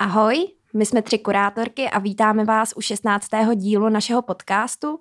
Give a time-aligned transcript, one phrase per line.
[0.00, 3.28] Ahoj, my jsme tři kurátorky a vítáme vás u 16.
[3.54, 5.00] dílu našeho podcastu.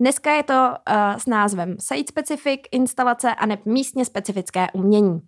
[0.00, 5.10] Dneska je to uh, s názvem Site Specific instalace a neb místně specifické umění.
[5.12, 5.20] Uh,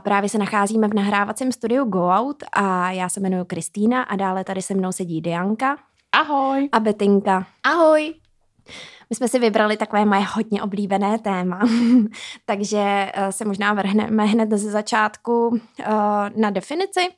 [0.00, 4.44] právě se nacházíme v nahrávacím studiu Go Out a já se jmenuji Kristýna a dále
[4.44, 5.76] tady se mnou sedí Dianka.
[6.12, 6.68] Ahoj.
[6.72, 7.46] A Betinka.
[7.64, 8.14] Ahoj.
[9.10, 11.60] My jsme si vybrali takové moje hodně oblíbené téma,
[12.44, 15.84] takže eh, se možná vrhneme hned ze začátku eh,
[16.36, 17.08] na definici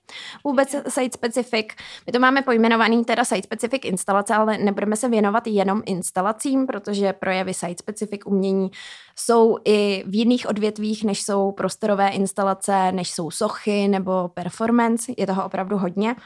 [0.44, 1.66] vůbec site specific.
[2.06, 7.12] My to máme pojmenovaný teda site specific instalace, ale nebudeme se věnovat jenom instalacím, protože
[7.12, 8.70] projevy site specific umění
[9.16, 15.12] jsou i v jiných odvětvích, než jsou prostorové instalace, než jsou sochy nebo performance.
[15.16, 16.16] Je toho opravdu hodně,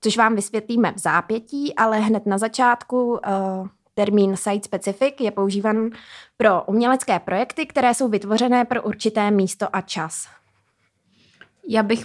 [0.00, 5.90] což vám vysvětlíme v zápětí, ale hned na začátku uh, Termín site specific je používan
[6.36, 10.28] pro umělecké projekty, které jsou vytvořené pro určité místo a čas.
[11.68, 12.04] Já bych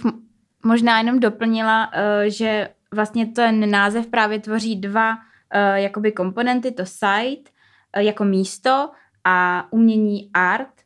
[0.64, 5.18] možná jenom doplnila, eh, že vlastně ten název právě tvoří dva
[5.50, 7.50] eh, jakoby komponenty, to site
[7.92, 8.90] eh, jako místo
[9.24, 10.77] a umění art,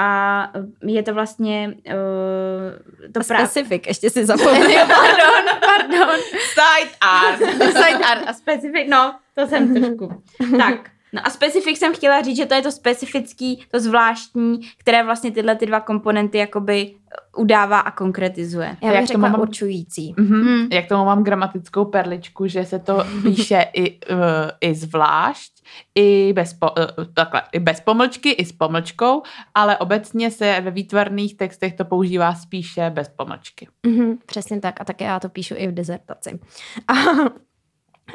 [0.00, 0.50] a
[0.82, 3.46] je to vlastně uh, to právě...
[3.46, 4.86] Specific, ještě si zapomněl.
[4.86, 6.20] pardon, pardon.
[6.30, 7.38] Side art.
[7.60, 10.22] Side art a specific, no, to jsem trošku.
[10.58, 15.04] Tak, No a specifik jsem chtěla říct, že to je to specifický, to zvláštní, které
[15.04, 16.94] vlastně tyhle ty dva komponenty jakoby
[17.36, 18.76] udává a konkretizuje.
[18.82, 20.14] Já bych řekla mám, určující.
[20.14, 20.44] Mm-hmm.
[20.44, 20.68] Mm.
[20.72, 24.16] Jak tomu mám gramatickou perličku, že se to píše i, uh,
[24.60, 25.52] i zvlášť,
[25.94, 29.22] i bez, po, uh, takhle, i bez pomlčky, i s pomlčkou,
[29.54, 33.68] ale obecně se ve výtvarných textech to používá spíše bez pomlčky.
[33.86, 36.38] Mm-hmm, přesně tak a také já to píšu i v dezertaci.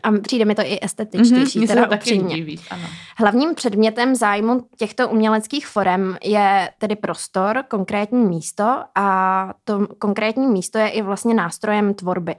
[0.03, 1.89] A přijde mi to i estetičtější, mm-hmm, teda
[2.33, 2.83] líbí, ano.
[3.17, 10.77] Hlavním předmětem zájmu těchto uměleckých forem je tedy prostor, konkrétní místo a to konkrétní místo
[10.77, 12.35] je i vlastně nástrojem tvorby.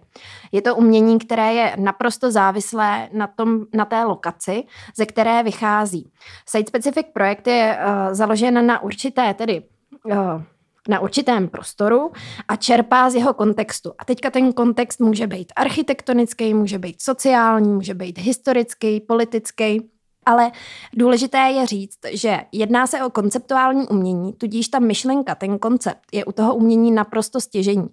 [0.53, 4.65] Je to umění, které je naprosto závislé na, tom, na té lokaci,
[4.97, 6.11] ze které vychází.
[6.47, 9.63] Site-specific projekt je uh, založen na určité tedy
[10.05, 10.43] uh,
[10.89, 12.13] na určitém prostoru
[12.49, 13.93] a čerpá z jeho kontextu.
[13.99, 19.91] A teďka ten kontext může být architektonický, může být sociální, může být historický, politický.
[20.27, 20.51] Ale
[20.95, 26.25] důležité je říct, že jedná se o konceptuální umění, tudíž ta myšlenka, ten koncept je
[26.25, 27.89] u toho umění naprosto stěžení.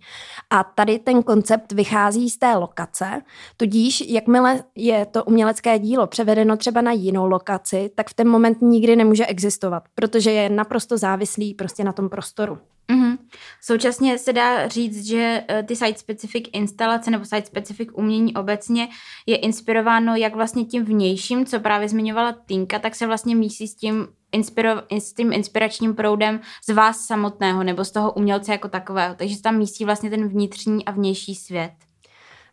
[0.50, 3.22] A tady ten koncept vychází z té lokace,
[3.58, 8.62] tudíž jakmile je to umělecké dílo převedeno třeba na jinou lokaci, tak v ten moment
[8.62, 12.58] nikdy nemůže existovat, protože je naprosto závislý prostě na tom prostoru.
[12.92, 13.18] Mm-hmm.
[13.62, 18.90] Současně se dá říct, že uh, ty site-specific instalace nebo site-specific umění obecně
[19.26, 23.76] je inspirováno jak vlastně tím vnějším, co právě zmiňovala Tinka, tak se vlastně mísí s
[23.76, 29.16] tím, inspiro, s tím inspiračním proudem z vás samotného nebo z toho umělce jako takového.
[29.16, 31.74] Takže tam místí vlastně ten vnitřní a vnější svět.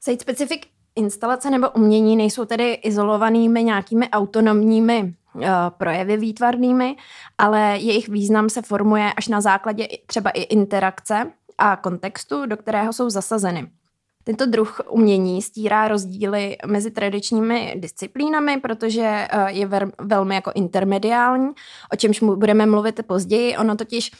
[0.00, 0.60] Site-specific
[0.96, 5.27] instalace nebo umění nejsou tedy izolovanými nějakými autonomními Eh,
[5.68, 6.96] projevy výtvarnými,
[7.38, 12.92] ale jejich význam se formuje až na základě třeba i interakce a kontextu, do kterého
[12.92, 13.70] jsou zasazeny.
[14.24, 19.68] Tento druh umění stírá rozdíly mezi tradičními disciplínami, protože eh, je
[19.98, 21.48] velmi jako intermediální,
[21.92, 23.56] o čemž budeme mluvit později.
[23.56, 24.10] Ono totiž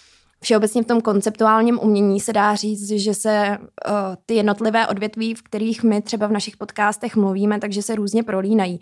[0.40, 3.92] Všeobecně v tom konceptuálním umění se dá říct, že se uh,
[4.26, 8.78] ty jednotlivé odvětví, v kterých my třeba v našich podcastech mluvíme, takže se různě prolínají.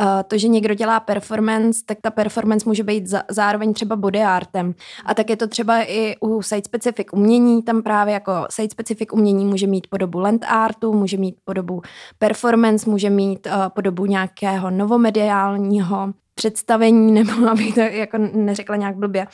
[0.00, 4.22] Uh, to, že někdo dělá performance, tak ta performance může být za, zároveň třeba body
[4.22, 4.74] artem.
[5.04, 9.66] A tak je to třeba i u site-specific umění, tam právě jako site-specific umění může
[9.66, 11.82] mít podobu land artu, může mít podobu
[12.18, 19.26] performance, může mít uh, podobu nějakého novomediálního představení, nebo abych to jako neřekla nějak blbě.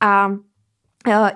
[0.00, 0.30] A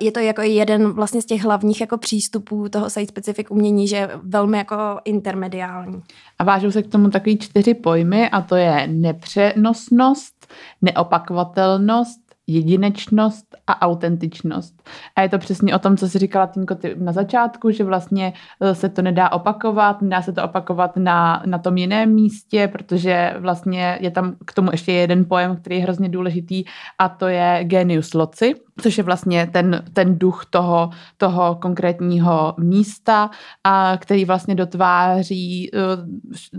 [0.00, 3.96] je to jako jeden vlastně z těch hlavních jako přístupů toho site specific umění, že
[3.96, 6.02] je velmi jako intermediální.
[6.38, 10.46] A vážou se k tomu takový čtyři pojmy a to je nepřenosnost,
[10.82, 14.88] neopakovatelnost, jedinečnost a autentičnost.
[15.16, 18.32] A je to přesně o tom, co jsi říkala Týnko ty na začátku, že vlastně
[18.60, 23.34] eh, se to nedá opakovat, nedá se to opakovat na, na tom jiném místě, protože
[23.38, 26.64] vlastně je tam k tomu ještě jeden pojem, který je hrozně důležitý
[26.98, 33.30] a to je genius loci, což je vlastně ten, ten duch toho, toho konkrétního místa,
[33.64, 35.80] a který vlastně dotváří uh,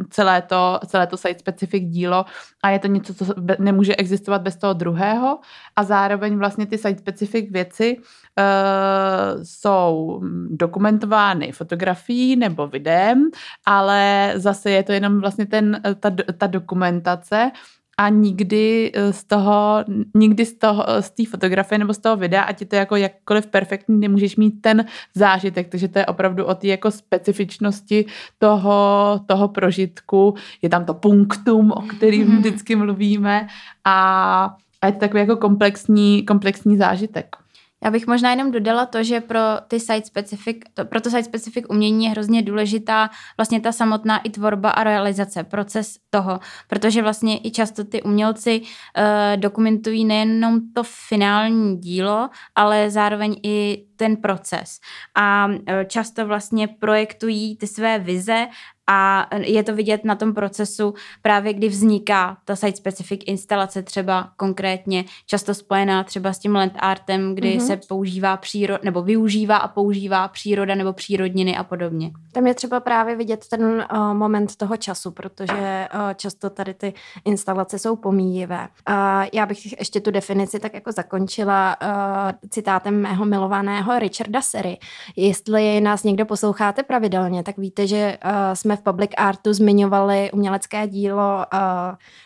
[0.09, 2.25] celé to, celé to site specific dílo
[2.63, 3.25] a je to něco, co
[3.59, 5.39] nemůže existovat bez toho druhého
[5.75, 13.29] a zároveň vlastně ty site specific věci uh, jsou dokumentovány fotografií nebo videem,
[13.65, 17.51] ale zase je to jenom vlastně ten, ta, ta dokumentace
[17.97, 19.83] a nikdy eh, z toho,
[20.13, 23.47] nikdy z toho, z té fotografie nebo z toho videa, ať je to jako jakkoliv
[23.47, 24.85] perfektní, nemůžeš mít ten
[25.15, 28.05] zážitek, takže to je opravdu o té jako specifičnosti
[28.37, 32.37] toho, toho prožitku, je tam to punktum, o kterým mm-hmm.
[32.37, 33.47] vždycky mluvíme.
[33.85, 34.55] A,
[34.85, 37.35] a je to takový jako komplexní, komplexní zážitek.
[37.83, 41.23] Já bych možná jenom dodala to, že pro ty site specific, to, pro to site
[41.23, 47.01] specific umění je hrozně důležitá vlastně ta samotná i tvorba a realizace, proces toho, protože
[47.01, 54.17] vlastně i často ty umělci uh, dokumentují nejenom to finální dílo, ale zároveň i ten
[54.17, 54.79] proces.
[55.15, 58.47] A eh, často vlastně projektují ty své vize
[58.87, 65.05] a je to vidět na tom procesu právě, kdy vzniká ta site-specific instalace třeba konkrétně,
[65.25, 67.67] často spojená třeba s tím land artem, kdy mm-hmm.
[67.67, 72.11] se používá příroda, nebo využívá a používá příroda nebo přírodniny a podobně.
[72.31, 76.93] Tam je třeba právě vidět ten uh, moment toho času, protože uh, často tady ty
[77.25, 78.67] instalace jsou pomíjivé.
[78.89, 78.95] Uh,
[79.33, 84.77] já bych ještě tu definici tak jako zakončila uh, citátem mého milovaného Richarda Sery.
[85.15, 90.87] Jestli nás někdo posloucháte pravidelně, tak víte, že uh, jsme v Public Artu zmiňovali umělecké
[90.87, 91.59] dílo uh,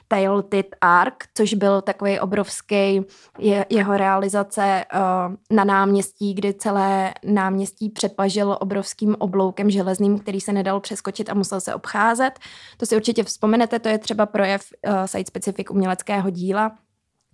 [0.07, 3.01] Tailted Arc, což byl takový obrovský
[3.39, 10.53] je, jeho realizace uh, na náměstí, kdy celé náměstí přepažil obrovským obloukem železným, který se
[10.53, 12.39] nedal přeskočit a musel se obcházet.
[12.77, 16.71] To si určitě vzpomenete, to je třeba projev uh, site-specific uměleckého díla.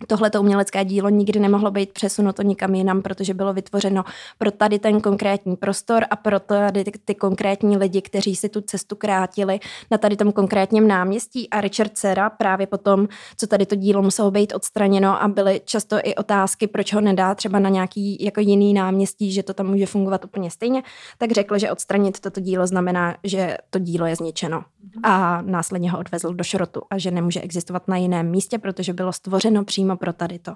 [0.07, 4.03] Tohle to umělecké dílo nikdy nemohlo být přesunuto nikam jinam, protože bylo vytvořeno
[4.37, 8.95] pro tady ten konkrétní prostor a pro tady ty, konkrétní lidi, kteří si tu cestu
[8.95, 9.59] krátili
[9.91, 11.49] na tady tom konkrétním náměstí.
[11.49, 13.07] A Richard Serra právě potom,
[13.37, 17.35] co tady to dílo muselo být odstraněno a byly často i otázky, proč ho nedá
[17.35, 20.83] třeba na nějaký jako jiný náměstí, že to tam může fungovat úplně stejně,
[21.17, 24.63] tak řekl, že odstranit toto dílo znamená, že to dílo je zničeno
[25.03, 29.13] a následně ho odvezl do šrotu a že nemůže existovat na jiném místě, protože bylo
[29.13, 30.55] stvořeno přímo pro tady to.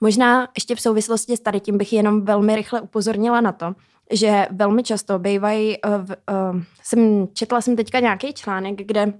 [0.00, 3.74] Možná ještě v souvislosti s tady tím bych jenom velmi rychle upozornila na to,
[4.10, 9.12] že velmi často bývají, uh, uh, jsem, četla jsem teďka nějaký článek, kde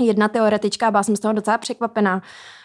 [0.00, 2.22] jedna teoretička, byla jsem z toho docela překvapená,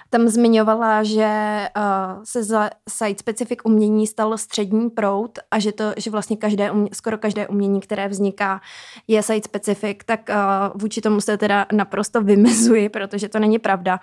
[0.10, 1.30] tam zmiňovala, že
[1.78, 6.72] uh, se za site specific umění stalo střední proud a že to, že vlastně každé,
[6.72, 8.62] umě, skoro každé umění, které vzniká,
[9.08, 14.00] je site specific, tak uh, vůči tomu se teda naprosto vymezuji, protože to není pravda.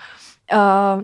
[0.53, 1.03] Uh,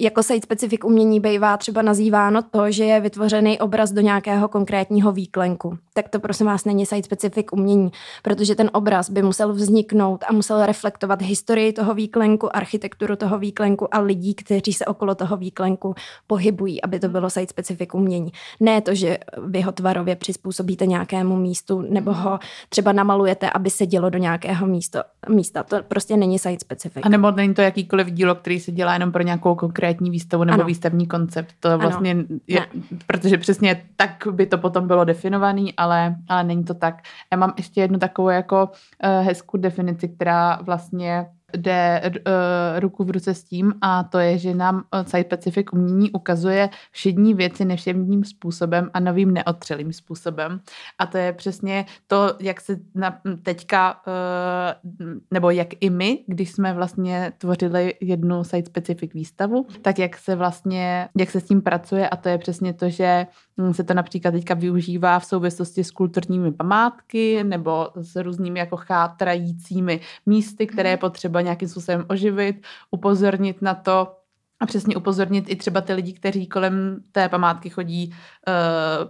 [0.00, 5.12] jako site specifik umění bývá třeba nazýváno to, že je vytvořený obraz do nějakého konkrétního
[5.12, 5.78] výklenku.
[5.92, 7.90] Tak to prosím vás není site specifik umění,
[8.22, 13.94] protože ten obraz by musel vzniknout a musel reflektovat historii toho výklenku, architekturu toho výklenku
[13.94, 15.94] a lidí, kteří se okolo toho výklenku
[16.26, 18.32] pohybují, aby to bylo site specifik umění.
[18.60, 22.38] Ne to, že vy ho tvarově přizpůsobíte nějakému místu nebo ho
[22.68, 24.98] třeba namalujete, aby se dělo do nějakého místo,
[25.28, 25.62] místa.
[25.62, 27.06] To prostě není site specifik.
[27.06, 30.44] A nebo není to jakýkoliv dílo, který se dělá jenom pro nějakou konkrétní konkrétní výstavu
[30.44, 30.64] nebo ano.
[30.64, 31.54] výstavní koncept.
[31.60, 32.24] To vlastně ano.
[32.46, 32.66] je,
[33.06, 37.02] protože přesně tak by to potom bylo definovaný, ale, ale není to tak.
[37.32, 43.10] Já mám ještě jednu takovou jako uh, hezkou definici, která vlastně jde uh, ruku v
[43.10, 47.64] ruce s tím a to je, že nám eh, Site Pacific umění ukazuje všední věci
[47.64, 50.60] nevšedním způsobem a novým neotřelým způsobem.
[50.98, 54.90] A to je přesně to, jak se na, teďka, uh,
[55.30, 60.36] nebo jak i my, když jsme vlastně tvořili jednu Site Specific výstavu, tak jak se
[60.36, 63.26] vlastně, jak se s tím pracuje a to je přesně to, že
[63.60, 68.76] hm, se to například teďka využívá v souvislosti s kulturními památky nebo s různými jako
[68.76, 74.16] chátrajícími místy, které je potřeba nějakým způsobem oživit, upozornit na to,
[74.60, 78.54] a přesně upozornit i třeba ty lidi, kteří kolem té památky chodí uh,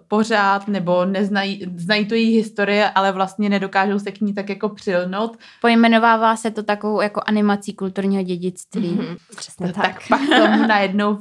[0.09, 4.69] pořád nebo neznají znají tu její historie, ale vlastně nedokážou se k ní tak jako
[4.69, 5.37] přilnout.
[5.61, 8.99] Pojmenovává se to takovou jako animací kulturního dědictví.
[8.99, 9.83] Mm-hmm, přesně tak.
[9.83, 11.21] tak pak tomu najednou uh,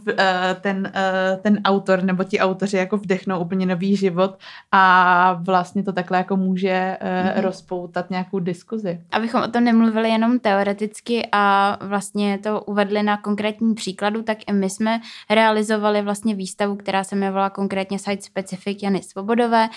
[0.62, 4.38] ten, uh, ten autor nebo ti autoři jako vdechnou úplně nový život
[4.72, 7.42] a vlastně to takhle jako může uh, mm-hmm.
[7.42, 9.02] rozpoutat nějakou diskuzi.
[9.12, 13.76] Abychom o tom nemluvili jenom teoreticky a vlastně to uvedli na konkrétní
[14.14, 19.02] příkladu, tak i my jsme realizovali vlastně výstavu, která se jmenovala konkrétně Site Specific Jany
[19.02, 19.70] Svobodové.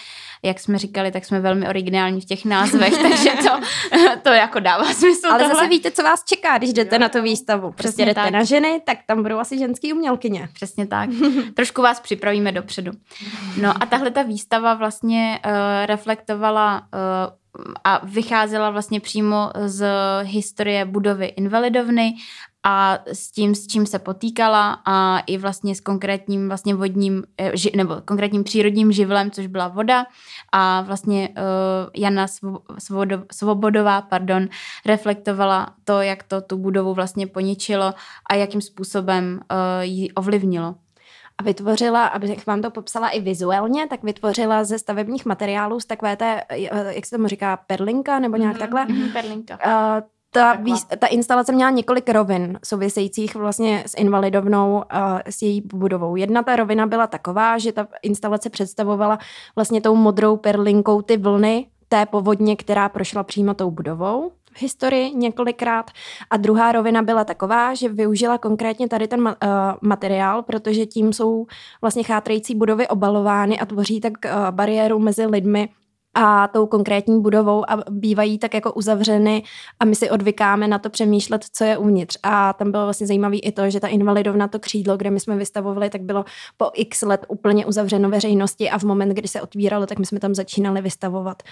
[0.43, 3.61] Jak jsme říkali, tak jsme velmi originální v těch názvech, takže to,
[4.23, 5.27] to jako dává smysl.
[5.27, 5.55] Ale tohle.
[5.55, 7.01] zase víte, co vás čeká, když jdete jo.
[7.01, 7.73] na tu výstavu.
[7.73, 8.31] Přesně jdete tak.
[8.31, 10.49] na ženy, tak tam budou asi ženský umělkyně.
[10.53, 11.11] Přesně tak.
[11.55, 12.93] Trošku vás připravíme dopředu.
[13.61, 15.53] No a tahle ta výstava vlastně uh,
[15.87, 17.37] reflektovala uh,
[17.85, 19.87] a vycházela vlastně přímo z
[20.23, 22.15] historie budovy Invalidovny
[22.69, 27.53] a s tím, s čím se potýkala a i vlastně s konkrétním vlastně vodním, eh,
[27.77, 30.07] nebo konkrétním přírodním živlem, což byla voda
[30.53, 32.27] a vlastně uh, Jana
[32.79, 34.49] Svobodo, Svobodová pardon,
[34.87, 37.95] reflektovala to, jak to tu budovu vlastně poničilo
[38.31, 40.75] a jakým způsobem uh, ji ovlivnilo
[41.39, 46.17] a vytvořila, abych vám to popsala i vizuálně, tak vytvořila ze stavebních materiálů z takové
[46.17, 46.43] té,
[46.89, 48.87] jak se tomu říká, perlinka nebo nějak mm-hmm, takhle.
[48.87, 49.59] Mm-hmm, perlinka.
[49.67, 55.63] Uh, ta, výs, ta instalace měla několik rovin souvisejících vlastně s invalidovnou a s její
[55.75, 56.17] budovou.
[56.17, 59.19] Jedna ta rovina byla taková, že ta instalace představovala
[59.57, 65.15] vlastně tou modrou perlinkou ty vlny té povodně, která prošla přímo tou budovou v historii
[65.15, 65.91] několikrát.
[66.31, 69.33] A druhá rovina byla taková, že využila konkrétně tady ten uh,
[69.81, 71.47] materiál, protože tím jsou
[71.81, 75.69] vlastně chátrající budovy obalovány a tvoří tak uh, bariéru mezi lidmi
[76.19, 79.43] a tou konkrétní budovou a bývají tak jako uzavřeny
[79.81, 82.19] a my si odvykáme na to přemýšlet, co je uvnitř.
[82.23, 85.37] A tam bylo vlastně zajímavé i to, že ta invalidovna to křídlo, kde my jsme
[85.37, 86.25] vystavovali, tak bylo
[86.57, 90.21] po x let úplně uzavřeno veřejnosti a v moment, kdy se otvíralo, tak my jsme
[90.21, 91.43] tam začínali vystavovat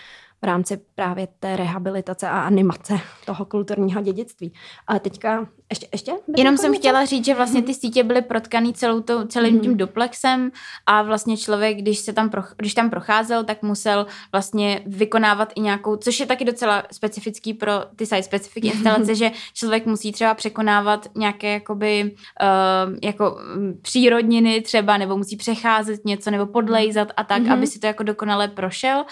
[0.45, 4.53] v rámci právě té rehabilitace a animace toho kulturního dědictví.
[4.87, 6.13] A teďka ještě, ještě?
[6.37, 9.79] Jenom jsem chtěla říct, že vlastně ty sítě byly protkaný celou to, celým tím mhm.
[9.79, 10.51] duplexem
[10.87, 15.61] a vlastně člověk, když, se tam, proch, když tam procházel, tak musel vlastně vykonávat i
[15.61, 20.35] nějakou, což je taky docela specifický pro ty site specific instalace, že člověk musí třeba
[20.35, 27.25] překonávat nějaké jakoby uh, jako mm, přírodniny třeba, nebo musí přecházet něco, nebo podlejzat a
[27.25, 27.53] tak, mm-hmm.
[27.53, 29.05] aby si to jako dokonale prošel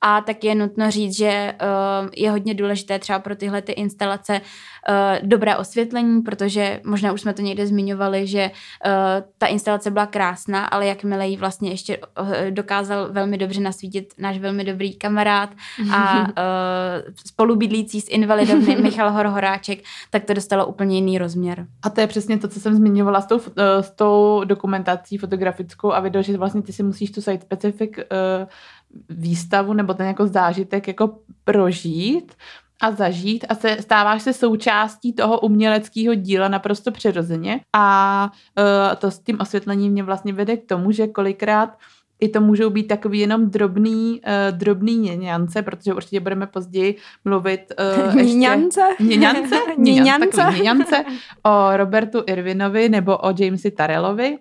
[0.00, 4.40] a tak je nutno říct, že uh, je hodně důležité třeba pro tyhle ty instalace
[4.40, 8.92] uh, dobré osvětlení, protože možná už jsme to někde zmiňovali, že uh,
[9.38, 14.38] ta instalace byla krásná, ale jakmile ji vlastně ještě uh, dokázal velmi dobře nasvítit náš
[14.38, 15.50] velmi dobrý kamarád
[15.92, 16.26] a
[17.26, 19.78] spolubydlící s invalidovny Michal Horhoráček,
[20.10, 21.66] tak to dostalo úplně jiný rozměr.
[21.82, 23.44] A to je přesně to, co jsem zmiňovala s tou, uh,
[23.80, 28.48] s tou dokumentací fotografickou a video, že vlastně ty si musíš tu site specific uh,
[29.08, 32.32] výstavu nebo ten jako zážitek jako prožít
[32.80, 39.10] a zažít a se, stáváš se součástí toho uměleckého díla naprosto přirozeně a uh, to
[39.10, 41.76] s tím osvětlením mě vlastně vede k tomu, že kolikrát
[42.20, 47.72] i to můžou být takový jenom drobný, uh, drobný něňance, protože určitě budeme později mluvit
[48.10, 48.32] uh, ještě...
[48.34, 48.80] Něňance?
[49.78, 50.42] Něňance?
[50.62, 51.04] Něňance?
[51.42, 54.38] o Robertu Irvinovi nebo o Jamesi Tarellovi,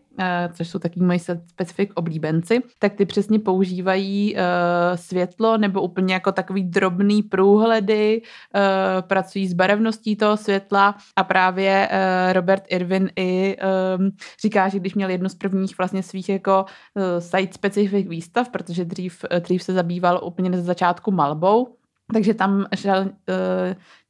[0.53, 4.41] což jsou taky moji specifik oblíbenci, tak ty přesně používají uh,
[4.95, 8.61] světlo nebo úplně jako takový drobný průhledy, uh,
[9.01, 11.89] pracují s barevností toho světla a právě
[12.31, 13.57] Robert Irvin i
[13.97, 14.11] um,
[14.41, 16.65] říká, že když měl jednu z prvních vlastně svých jako
[17.19, 21.75] site specific výstav, protože dřív, dřív se zabýval úplně na začátku malbou,
[22.13, 23.09] takže tam šel uh,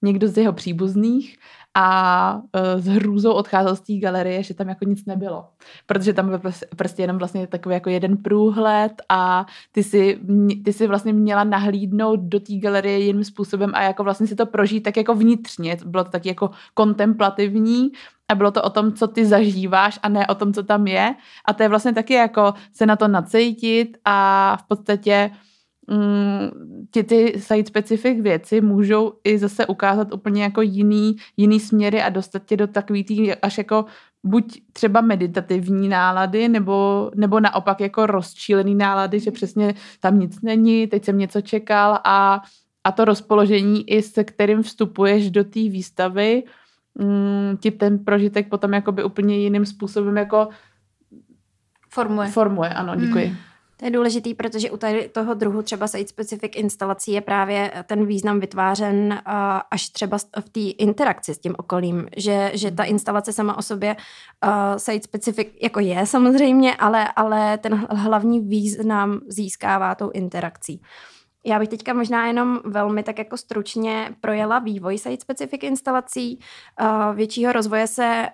[0.02, 1.38] někdo z jeho příbuzných
[1.74, 5.46] a uh, s hrůzou odcházel z té galerie, že tam jako nic nebylo.
[5.86, 6.42] Protože tam byl
[6.76, 10.20] prostě, jenom vlastně takový jako jeden průhled a ty si,
[10.66, 14.46] ty si vlastně měla nahlídnout do té galerie jiným způsobem a jako vlastně si to
[14.46, 15.78] prožít tak jako vnitřně.
[15.86, 17.92] Bylo to taky jako kontemplativní
[18.30, 21.16] a bylo to o tom, co ty zažíváš a ne o tom, co tam je.
[21.46, 25.32] A to je vlastně taky jako se na to nacejtit a v podstatě
[25.90, 26.50] mm,
[26.92, 32.10] ti ty site specific věci můžou i zase ukázat úplně jako jiný, jiný směry a
[32.10, 33.86] dostat tě do takový tý až jako
[34.24, 40.88] buď třeba meditativní nálady, nebo, nebo naopak jako rozčílený nálady, že přesně tam nic není,
[40.88, 42.42] teď jsem něco čekal a,
[42.84, 46.44] a to rozpoložení i se kterým vstupuješ do té výstavy,
[47.00, 50.48] mm, ti ten prožitek potom jakoby úplně jiným způsobem jako
[51.90, 52.30] formuje.
[52.30, 53.28] Formuje, ano, děkuji.
[53.28, 53.36] Mm.
[53.80, 58.40] To je důležitý, protože u tady toho druhu třeba site-specific instalací je právě ten význam
[58.40, 59.22] vytvářen
[59.72, 63.96] až třeba v té interakci s tím okolím, že, že ta instalace sama o sobě
[63.96, 70.82] uh, site-specific jako je samozřejmě, ale, ale ten hlavní význam získává tou interakcí.
[71.46, 76.40] Já bych teďka možná jenom velmi tak jako stručně projela vývoj site-specific instalací.
[77.14, 78.28] Většího rozvoje se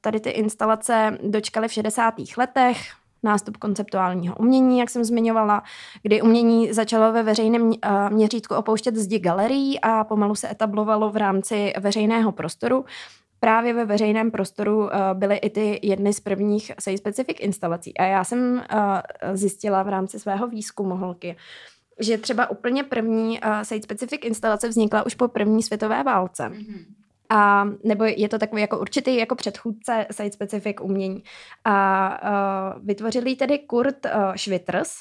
[0.00, 2.14] tady ty instalace dočkaly v 60.
[2.38, 2.78] letech,
[3.22, 5.62] nástup konceptuálního umění, jak jsem zmiňovala,
[6.02, 7.72] kdy umění začalo ve veřejném
[8.08, 12.84] měřítku opouštět zdi galerií a pomalu se etablovalo v rámci veřejného prostoru.
[13.40, 17.96] Právě ve veřejném prostoru byly i ty jedny z prvních site-specific instalací.
[17.96, 18.62] A já jsem
[19.34, 21.36] zjistila v rámci svého výzkumu holky,
[22.00, 26.42] že třeba úplně první uh, site-specific instalace vznikla už po první světové válce.
[26.42, 26.84] Mm-hmm.
[27.32, 31.22] A, nebo je to takový jako určitý jako předchůdce site-specific umění.
[31.64, 32.08] A
[32.76, 34.92] uh, vytvořili tedy Kurt uh, Schwitters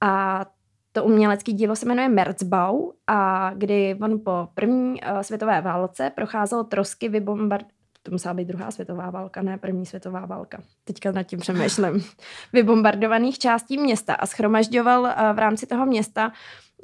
[0.00, 0.44] a
[0.92, 6.64] to umělecké dílo se jmenuje Merzbau a kdy on po první uh, světové válce procházel
[6.64, 7.66] trosky vybombard,
[8.02, 10.62] to musela být druhá světová válka, ne první světová válka.
[10.84, 12.04] Teďka nad tím přemýšlím.
[12.52, 16.32] Vybombardovaných částí města a schromažďoval uh, v rámci toho města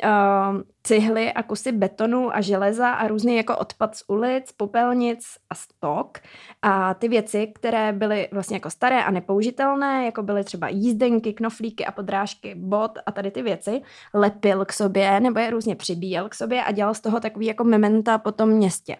[0.04, 5.54] uh, cihly a kusy betonu a železa a různý jako odpad z ulic, popelnic a
[5.54, 6.18] stok.
[6.62, 11.86] A ty věci, které byly vlastně jako staré a nepoužitelné, jako byly třeba jízdenky, knoflíky
[11.86, 13.82] a podrážky bot a tady ty věci,
[14.14, 17.64] lepil k sobě nebo je různě přibíjel k sobě a dělal z toho takový jako
[17.64, 18.96] mementa po tom městě.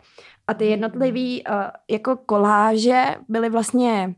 [0.47, 1.55] A ty jednotlivý uh,
[1.91, 4.15] jako koláže byly vlastně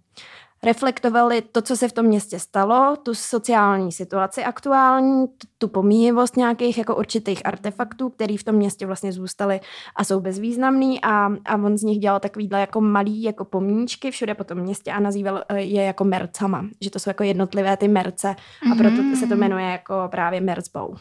[0.64, 5.26] reflektovali to, co se v tom městě stalo, tu sociální situaci aktuální,
[5.58, 9.60] tu pomíjivost nějakých jako určitých artefaktů, které v tom městě vlastně zůstaly
[9.96, 11.00] a jsou bezvýznamný.
[11.04, 14.92] A, a on z nich dělal takovýhle jako malý jako pomníčky všude po tom městě
[14.92, 18.36] a nazýval eh, je jako mercama, že to jsou jako jednotlivé ty merce.
[18.72, 20.96] A proto se to jmenuje jako právě mercbou.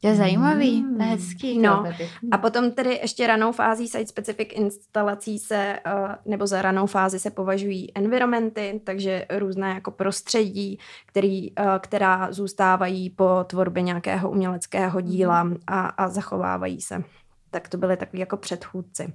[0.00, 1.58] To je zajímavý, to je hezký.
[1.58, 1.84] No.
[2.30, 7.30] A potom tedy ještě ranou fází site-specific instalací se, eh, nebo za ranou fázi se
[7.30, 15.50] považují environmenty, takže různé jako prostředí, který, eh, která zůstávají po tvorbě nějakého uměleckého díla
[15.66, 17.02] a, a zachovávají se.
[17.50, 19.12] Tak to byly takový jako předchůdci.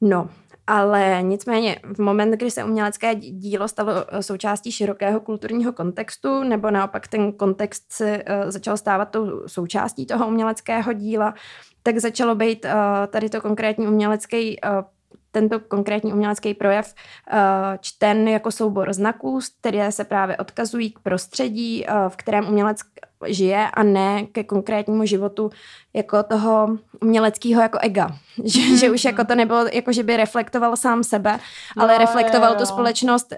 [0.00, 0.28] No,
[0.68, 6.70] ale nicméně v moment, kdy se umělecké dílo stalo eh, součástí širokého kulturního kontextu, nebo
[6.70, 11.34] naopak ten kontext se uh, začal stávat tou součástí toho uměleckého díla,
[11.82, 12.70] tak začalo být uh,
[13.06, 14.60] tady to konkrétní umělecký
[15.30, 16.94] tento konkrétní umělecký projev
[17.80, 22.78] čten jako soubor znaků, které se právě odkazují k prostředí, v kterém umělec
[23.26, 25.50] žije a ne ke konkrétnímu životu
[25.94, 28.08] jako toho uměleckého jako ega.
[28.44, 28.76] Že, mm.
[28.76, 31.38] že už jako to nebylo, jako že by reflektoval sám sebe,
[31.76, 32.60] ale no, reflektoval jo, jo.
[32.60, 33.34] tu společnost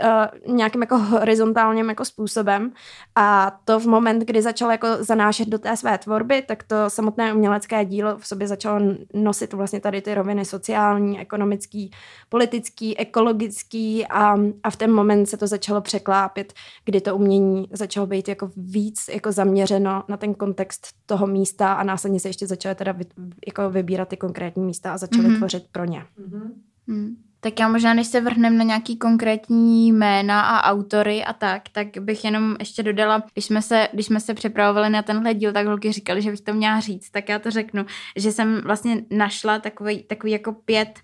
[0.47, 2.73] uh, nějakým jako horizontálním jako způsobem
[3.17, 7.35] a to v moment, kdy začal jako zanášet do té své tvorby, tak to samotné
[7.35, 8.81] umělecké dílo v sobě začalo
[9.15, 11.91] nosit vlastně tady ty roviny sociální, ekonomický,
[12.29, 16.53] politický, ekologický a, a v ten moment se to začalo překlápět,
[16.85, 19.33] kdy to umění začalo být jako víc jako
[19.71, 23.05] zaměřeno na ten kontext toho místa a následně se ještě začaly teda vy,
[23.47, 25.37] jako vybírat ty konkrétní místa a začaly mm-hmm.
[25.37, 26.05] tvořit pro ně.
[26.19, 26.51] Mm-hmm.
[26.87, 27.17] Mm.
[27.43, 31.87] Tak já možná, než se vrhneme na nějaký konkrétní jména a autory a tak, tak
[32.01, 35.67] bych jenom ještě dodala, když jsme se, když jsme se připravovali na tenhle díl, tak
[35.67, 37.87] holky říkali, že bych to měla říct, tak já to řeknu,
[38.17, 41.01] že jsem vlastně našla takový, takový jako pět,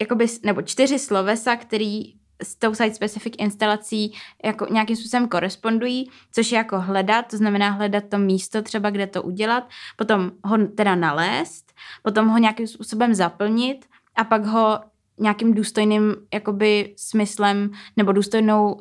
[0.00, 4.12] jakoby, nebo čtyři slovesa, který s tou site-specific instalací
[4.44, 9.06] jako nějakým způsobem korespondují, což je jako hledat, to znamená hledat to místo třeba, kde
[9.06, 14.80] to udělat, potom ho teda nalézt, potom ho nějakým způsobem zaplnit a pak ho
[15.18, 18.78] nějakým důstojným jakoby smyslem nebo důstojnou, uh,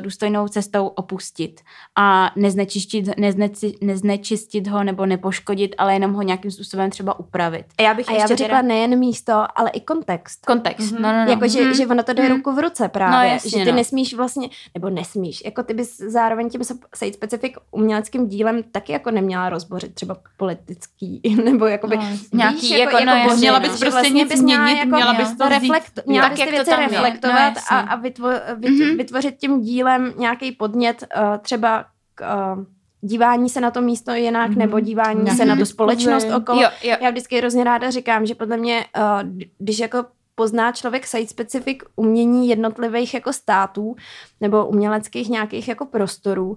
[0.00, 1.60] důstojnou cestou opustit
[1.96, 7.66] a neznečistit, nezneci, neznečistit ho nebo nepoškodit, ale jenom ho nějakým způsobem třeba upravit.
[7.78, 8.68] A já bych, a ještě já bych řekla teda...
[8.68, 10.46] nejen místo, ale i kontext.
[10.46, 11.00] Kontext, mm-hmm.
[11.00, 11.30] no, no, no.
[11.30, 11.76] Jako, že, mm-hmm.
[11.76, 12.36] že ono to jde mm-hmm.
[12.36, 13.76] ruku v ruce právě, no, jasně, že ty no.
[13.76, 16.60] nesmíš vlastně, nebo nesmíš, jako ty bys zároveň tím
[16.94, 22.70] sejít specifik uměleckým dílem taky jako neměla rozbořit třeba politický, nebo jakoby, no, víš, nějaký,
[22.70, 26.06] jako, jako, jako no, měla bys prostě vlastně nic změnit, jako, měla bys to reflekt,
[26.06, 28.96] měla tak, ty věci reflektovat no, a, a vytvo, vyt, mm-hmm.
[28.96, 32.64] vytvořit tím dílem nějaký podnět uh, třeba k uh,
[33.00, 34.56] dívání se na to místo jinak, mm-hmm.
[34.56, 35.36] nebo dívání mm-hmm.
[35.36, 36.62] se na tu společnost okolo.
[36.62, 36.96] Jo, jo.
[37.00, 41.78] Já vždycky hrozně ráda říkám, že podle mě, uh, když jako pozná člověk site specific
[41.96, 43.96] umění jednotlivých jako států
[44.40, 46.56] nebo uměleckých nějakých jako prostorů,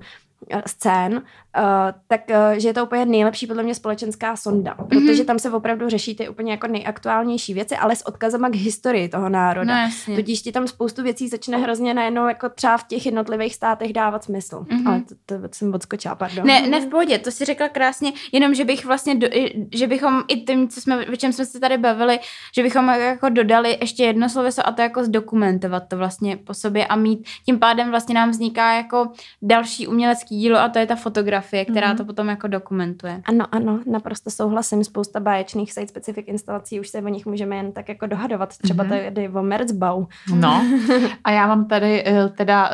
[0.65, 1.21] scén, uh,
[2.07, 4.87] tak uh, že je to úplně nejlepší podle mě společenská sonda, mm-hmm.
[4.87, 9.09] protože tam se opravdu řeší ty úplně jako nejaktuálnější věci, ale s odkazama k historii
[9.09, 9.87] toho národa.
[9.87, 13.93] No, Tudíž ti tam spoustu věcí začne hrozně najednou jako třeba v těch jednotlivých státech
[13.93, 14.59] dávat smysl.
[14.59, 14.87] Mm-hmm.
[14.87, 16.47] Ale to, to jsem odskočila, pardon.
[16.47, 19.27] Ne, ne v pohodě, to si řekla krásně, jenom že bych vlastně, do,
[19.75, 22.19] že bychom i tím, co jsme, o čem jsme se tady bavili,
[22.55, 26.87] že bychom jako dodali ještě jedno sloveso a to jako zdokumentovat to vlastně po sobě
[26.87, 30.85] a mít, tím pádem vlastně nám vzniká jako další umělecký umělecký dílo a to je
[30.85, 31.97] ta fotografie, která mm-hmm.
[31.97, 33.21] to potom jako dokumentuje.
[33.25, 34.83] Ano, ano, naprosto souhlasím.
[34.83, 38.57] Spousta báječných site specific instalací, už se o nich můžeme jen tak jako dohadovat.
[38.57, 39.13] Třeba mm-hmm.
[39.13, 40.05] tady o Merzbau.
[40.35, 40.63] No,
[41.23, 42.69] a já mám tady eh, teda,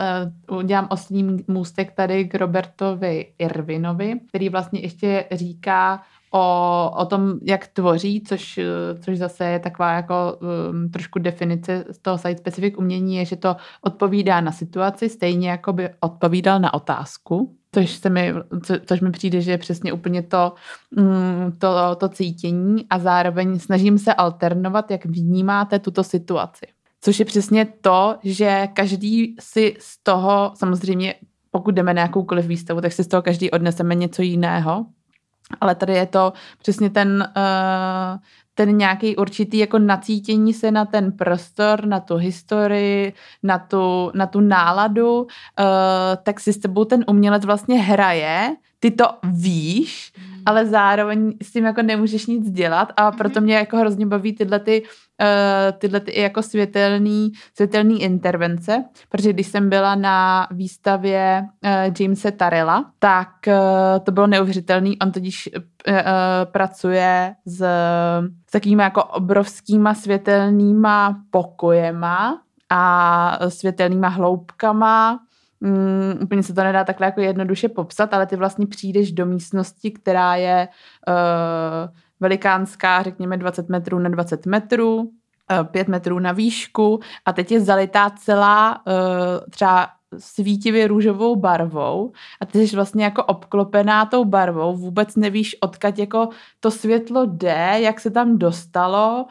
[0.49, 7.33] uh, udělám oslý můstek tady k Robertovi Irvinovi, který vlastně ještě říká, o, o tom,
[7.41, 8.59] jak tvoří, což,
[8.99, 10.37] což zase je taková jako
[10.71, 15.49] um, trošku definice z toho site specific umění, je, že to odpovídá na situaci, stejně
[15.49, 18.33] jako by odpovídal na otázku, což, se mi,
[18.63, 20.53] co, což mi přijde, že je přesně úplně to,
[20.97, 26.65] um, to, to cítění a zároveň snažím se alternovat, jak vnímáte tuto situaci.
[27.01, 31.15] Což je přesně to, že každý si z toho, samozřejmě
[31.51, 34.85] pokud jdeme na jakoukoliv výstavu, tak si z toho každý odneseme něco jiného,
[35.61, 38.19] ale tady je to přesně ten, uh,
[38.53, 44.25] ten nějaký určitý jako nacítění se na ten prostor, na tu historii, na tu, na
[44.27, 45.27] tu náladu, uh,
[46.23, 50.41] tak si s tebou ten umělec vlastně hraje, ty to víš, mm.
[50.45, 54.59] ale zároveň s tím jako nemůžeš nic dělat a proto mě jako hrozně baví tyhle
[54.59, 54.83] ty
[55.21, 62.31] uh, tyhle ty jako světelný, světelný intervence, protože když jsem byla na výstavě uh, Jamesa
[62.31, 63.53] Tarela, tak uh,
[64.03, 64.99] to bylo neuvěřitelný.
[64.99, 65.93] On totiž uh,
[66.43, 67.57] pracuje s,
[68.47, 75.19] s takými jako obrovskýma světelnýma pokojema a světelnýma hloubkama,
[75.65, 79.91] Mm, úplně se to nedá takhle jako jednoduše popsat, ale ty vlastně přijdeš do místnosti,
[79.91, 80.67] která je
[81.07, 81.13] uh,
[82.19, 85.09] velikánská, řekněme 20 metrů na 20 metrů, uh,
[85.71, 88.93] 5 metrů na výšku a teď je zalitá celá uh,
[89.49, 89.87] třeba
[90.19, 96.29] svítivě růžovou barvou a ty jsi vlastně jako obklopená tou barvou, vůbec nevíš, odkud jako
[96.59, 99.25] to světlo jde, jak se tam dostalo,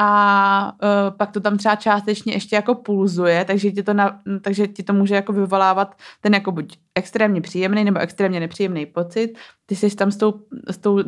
[0.00, 4.66] a uh, pak to tam třeba částečně ještě jako pulzuje, takže ti to, na, takže
[4.66, 9.38] ti to může jako vyvolávat ten jako buď extrémně příjemný nebo extrémně nepříjemný pocit.
[9.66, 11.02] Ty jsi tam s tou, s tou uh,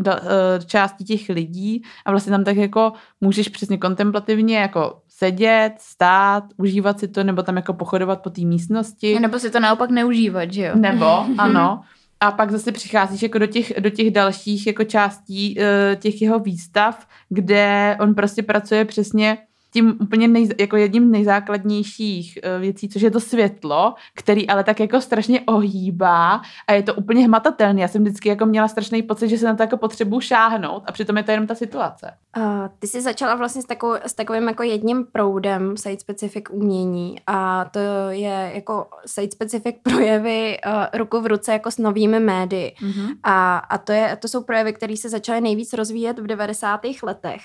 [0.66, 7.00] částí těch lidí a vlastně tam tak jako můžeš přesně kontemplativně jako sedět, stát, užívat
[7.00, 9.20] si to, nebo tam jako pochodovat po té místnosti.
[9.20, 10.72] Nebo si to naopak neužívat, že jo?
[10.74, 11.06] Nebo,
[11.38, 11.82] ano.
[12.20, 15.64] A pak zase přicházíš jako do těch, do těch dalších jako částí uh,
[16.00, 19.38] těch jeho výstav, kde on prostě pracuje přesně
[19.70, 24.80] tím úplně nej, jako jedním nejzákladnějších eh, věcí, což je to světlo, který ale tak
[24.80, 27.80] jako strašně ohýbá a je to úplně hmatatelný.
[27.80, 30.92] Já jsem vždycky jako měla strašný pocit, že se na to jako potřebuji šáhnout a
[30.92, 32.14] přitom je to jenom ta situace.
[32.36, 32.44] Uh,
[32.78, 37.78] ty jsi začala vlastně s, takovou, s takovým jako jedním proudem site-specific umění a to
[38.10, 42.74] je jako site-specific projevy uh, ruku v ruce jako s novými médii.
[42.80, 43.08] Mm-hmm.
[43.22, 46.80] A, a to, je, to jsou projevy, které se začaly nejvíc rozvíjet v 90.
[47.02, 47.40] letech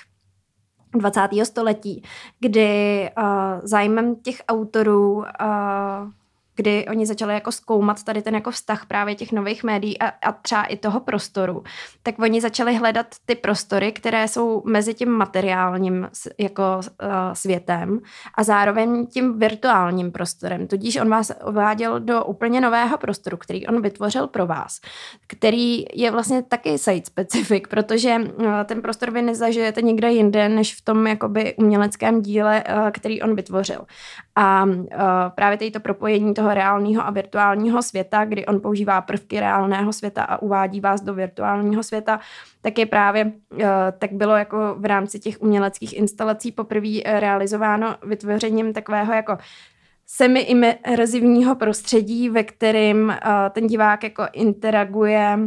[0.99, 1.29] 20.
[1.43, 2.03] století,
[2.39, 3.23] kdy uh,
[3.63, 5.25] zájmem těch autorů uh,
[6.55, 10.31] kdy oni začali jako zkoumat tady ten jako vztah právě těch nových médií a, a
[10.31, 11.63] třeba i toho prostoru,
[12.03, 17.99] tak oni začali hledat ty prostory, které jsou mezi tím materiálním jako uh, světem
[18.35, 20.67] a zároveň tím virtuálním prostorem.
[20.67, 24.79] Tudíž on vás uváděl do úplně nového prostoru, který on vytvořil pro vás,
[25.27, 30.75] který je vlastně taky site specific, protože uh, ten prostor vy nezažijete nikde jinde, než
[30.75, 33.85] v tom jakoby uměleckém díle, uh, který on vytvořil.
[34.35, 34.79] A uh,
[35.35, 40.23] právě tady to propojení toho reálného a virtuálního světa, kdy on používá prvky reálného světa
[40.23, 42.19] a uvádí vás do virtuálního světa,
[42.61, 43.59] tak je právě, uh,
[43.99, 49.37] tak bylo jako v rámci těch uměleckých instalací poprvé realizováno vytvořením takového jako
[50.07, 53.13] semi-imerzivního prostředí, ve kterém uh,
[53.51, 55.39] ten divák jako interaguje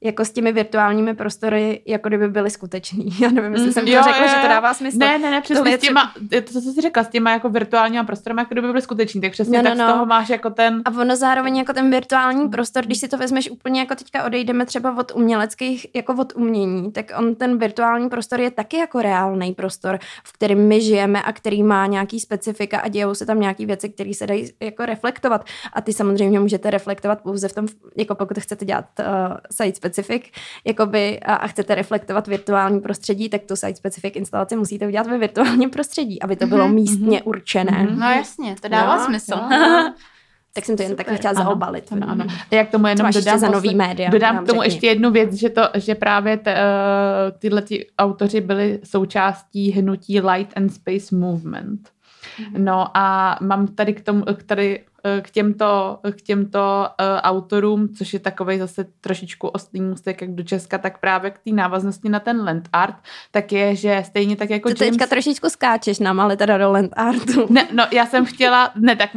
[0.00, 3.08] jako s těmi virtuálními prostory, jako kdyby byly skutečný.
[3.20, 4.98] Já nevím, jestli jsem to jo, řekla, jo, že to dává smysl.
[4.98, 8.36] Ne, ne, ne, přesně s těma, to, co jsi řekla, s těma jako virtuálníma prostory,
[8.38, 9.88] jako kdyby byly skutečný, tak přesně no, no, tak no.
[9.88, 10.82] z toho máš jako ten...
[10.84, 14.66] A ono zároveň jako ten virtuální prostor, když si to vezmeš úplně jako teďka odejdeme
[14.66, 19.54] třeba od uměleckých, jako od umění, tak on ten virtuální prostor je taky jako reálný
[19.54, 23.66] prostor, v kterém my žijeme a který má nějaký specifika a dějou se tam nějaké
[23.66, 25.44] věci, které se dají jako reflektovat.
[25.72, 29.06] A ty samozřejmě můžete reflektovat pouze v tom, jako pokud chcete dělat uh,
[29.86, 30.22] specific
[30.64, 35.70] jakoby, a, a chcete reflektovat virtuální prostředí, tak tu site-specific instalaci musíte udělat ve virtuálním
[35.70, 36.74] prostředí, aby to bylo mm-hmm.
[36.74, 37.72] místně určené.
[37.72, 37.98] Mm-hmm.
[37.98, 39.34] No jasně, to dává jo, smysl.
[39.34, 39.92] Jo.
[40.52, 41.92] tak jsem to jen tak chtěla ano, zaobalit.
[41.92, 42.24] Ano, ano.
[42.52, 44.74] A jak tomu jenom dodám, za nový média, dodám k tomu řekni.
[44.74, 50.20] ještě jednu věc, že, to, že právě te, uh, tyhle ty autoři byli součástí hnutí
[50.20, 51.95] Light and Space Movement.
[52.38, 52.64] Mm-hmm.
[52.64, 58.12] No a mám tady k tomu, tady Eh, k těmto, k těmto uh, autorům, což
[58.12, 62.20] je takový zase trošičku ostrý můstek jak do Česka, tak právě k té návaznosti na
[62.20, 62.96] ten land art,
[63.30, 64.96] tak je, že stejně tak jako Ty James...
[64.96, 67.46] teďka trošičku skáčeš nám, ale teda do land artu.
[67.50, 69.10] Ne, no já jsem chtěla, ne, tak,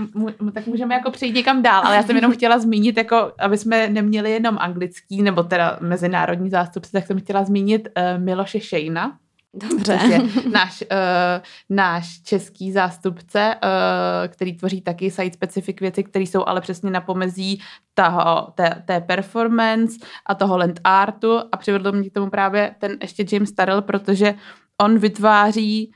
[0.53, 3.89] tak můžeme jako přejít někam dál, ale já jsem jenom chtěla zmínit, jako, aby jsme
[3.89, 9.17] neměli jenom anglický, nebo teda mezinárodní zástupce, tak jsem chtěla zmínit uh, Miloše Šejna,
[9.53, 9.97] Dobře.
[9.97, 16.43] Což je náš, uh, náš český zástupce, uh, který tvoří taky site-specific věci, které jsou
[16.45, 17.61] ale přesně na pomezí
[17.93, 22.97] toho, té, té performance a toho land artu a přivedl mě k tomu právě ten
[23.01, 24.35] ještě James Starrell, protože
[24.81, 25.93] on vytváří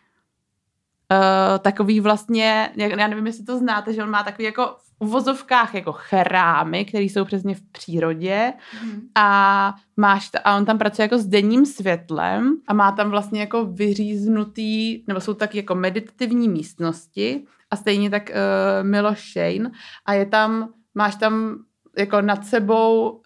[1.19, 5.75] uh, takový vlastně, já nevím, jestli to znáte, že on má takový jako v uvozovkách
[5.75, 9.01] jako chrámy, které jsou přesně v přírodě mm.
[9.15, 13.39] a máš ta, a on tam pracuje jako s denním světlem a má tam vlastně
[13.39, 19.71] jako vyříznutý, nebo jsou taky jako meditativní místnosti a stejně tak uh, Milo Shane
[20.05, 21.57] a je tam, máš tam
[21.97, 23.21] jako nad sebou, uh,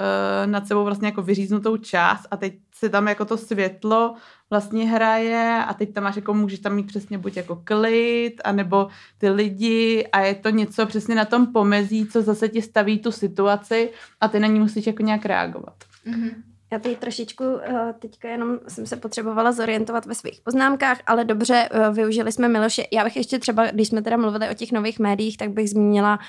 [0.46, 4.16] nad sebou vlastně jako vyříznutou část a teď se tam jako to světlo
[4.50, 8.88] vlastně hraje a teď tam máš jako, můžeš tam mít přesně buď jako klid, anebo
[9.18, 13.12] ty lidi a je to něco přesně na tom pomezí, co zase ti staví tu
[13.12, 15.76] situaci a ty na ní musíš jako nějak reagovat.
[16.08, 16.32] Mm-hmm.
[16.72, 17.60] Já tady trošičku uh,
[18.00, 22.84] teďka jenom jsem se potřebovala zorientovat ve svých poznámkách, ale dobře, uh, využili jsme Miloše.
[22.92, 26.20] Já bych ještě třeba, když jsme teda mluvili o těch nových médiích, tak bych zmínila,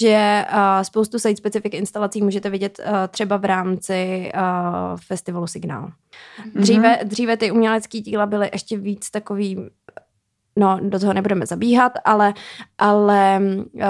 [0.00, 4.32] že uh, spoustu site-specific instalací můžete vidět třeba v rámci
[5.06, 5.86] festivalu Signál.
[5.86, 6.60] Mm-hmm.
[6.60, 9.70] Dříve, dříve ty umělecké díla byly ještě víc takový
[10.56, 12.34] no, do toho nebudeme zabíhat, ale,
[12.78, 13.82] ale uh,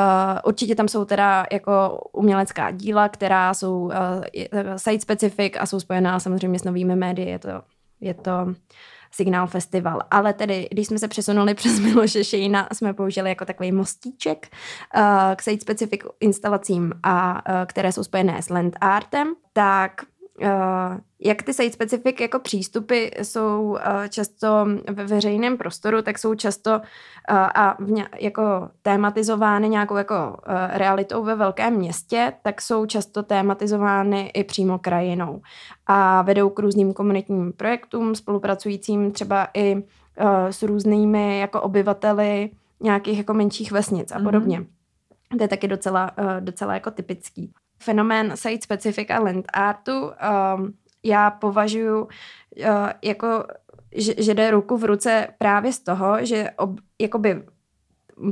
[0.44, 3.92] určitě tam jsou teda jako umělecká díla, která jsou uh,
[4.77, 7.48] site specific a jsou spojená samozřejmě s novými médii, je to,
[8.00, 8.55] je to
[9.11, 10.00] Signál Festival.
[10.11, 14.48] Ale tedy, když jsme se přesunuli přes Miloše Šejna, jsme použili jako takový mostíček
[14.96, 15.03] uh,
[15.37, 19.92] k site specific instalacím, a, uh, které jsou spojené s land artem, tak
[21.20, 26.70] jak ty site specific jako přístupy jsou uh, často ve veřejném prostoru, tak jsou často
[26.70, 27.77] uh, a
[28.20, 30.37] jako tématizovány nějakou jako
[30.68, 35.42] realitou ve velkém městě, tak jsou často tématizovány i přímo krajinou
[35.87, 39.83] a vedou k různým komunitním projektům, spolupracujícím třeba i
[40.51, 44.25] s různými jako obyvateli nějakých jako menších vesnic a mhm.
[44.25, 44.61] podobně.
[44.61, 45.37] Mm-hmm.
[45.37, 47.53] To je taky docela, docela jako typický
[47.85, 49.92] fenomén site specific a land artu.
[49.92, 52.09] Um, já považuji uh,
[53.03, 53.44] jako,
[53.97, 56.70] že, že jde ruku v ruce právě z toho, že ob,
[57.01, 57.42] jakoby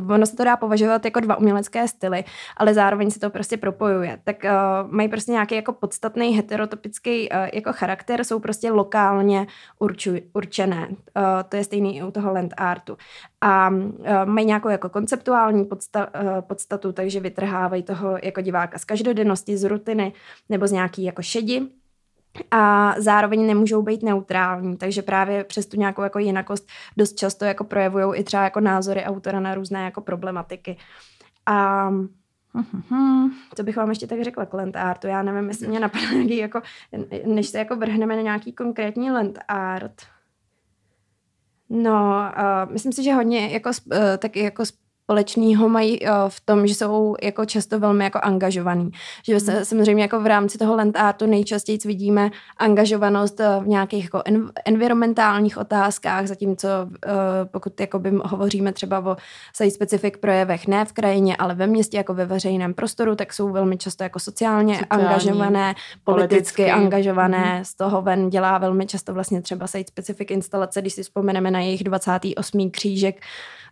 [0.09, 2.25] ono se to dá považovat jako dva umělecké styly,
[2.57, 4.19] ale zároveň se to prostě propojuje.
[4.25, 9.47] Tak uh, mají prostě nějaký jako podstatný heterotopický uh, jako charakter, jsou prostě lokálně
[9.79, 10.89] urču, určené.
[10.89, 10.95] Uh,
[11.49, 12.97] to je stejný i u toho land artu.
[13.41, 18.85] A uh, mají nějakou jako konceptuální podsta, uh, podstatu, takže vytrhávají toho jako diváka z
[18.85, 20.13] každodennosti, z rutiny
[20.49, 21.82] nebo z nějaký jako šedi
[22.51, 27.65] a zároveň nemůžou být neutrální, takže právě přes tu nějakou jako jinakost dost často jako
[27.65, 30.77] projevují i třeba jako názory autora na různé jako problematiky.
[31.47, 31.91] A
[33.57, 35.07] co bych vám ještě tak řekla k land artu?
[35.07, 36.63] Já nevím, jestli mě napadá nějaký jako,
[37.27, 40.03] než se jako vrhneme na nějaký konkrétní land art.
[41.69, 44.65] No, uh, myslím si, že hodně jako, uh, taky jako
[45.05, 48.91] společného mají uh, v tom, že jsou jako často velmi jako angažovaný.
[49.27, 49.65] Že se, hmm.
[49.65, 54.53] samozřejmě jako v rámci toho land artu nejčastěji vidíme angažovanost uh, v nějakých jako en-
[54.65, 57.13] environmentálních otázkách, zatímco uh,
[57.51, 59.17] pokud jakoby hovoříme třeba o
[59.57, 63.53] site specific projevech ne v krajině, ale ve městě jako ve veřejném prostoru, tak jsou
[63.53, 67.65] velmi často jako sociálně Sociální, angažované, politicky, politicky angažované, mm.
[67.65, 71.61] z toho ven dělá velmi často vlastně třeba site specific instalace, když si vzpomeneme na
[71.61, 72.71] jejich 28.
[72.71, 73.21] křížek,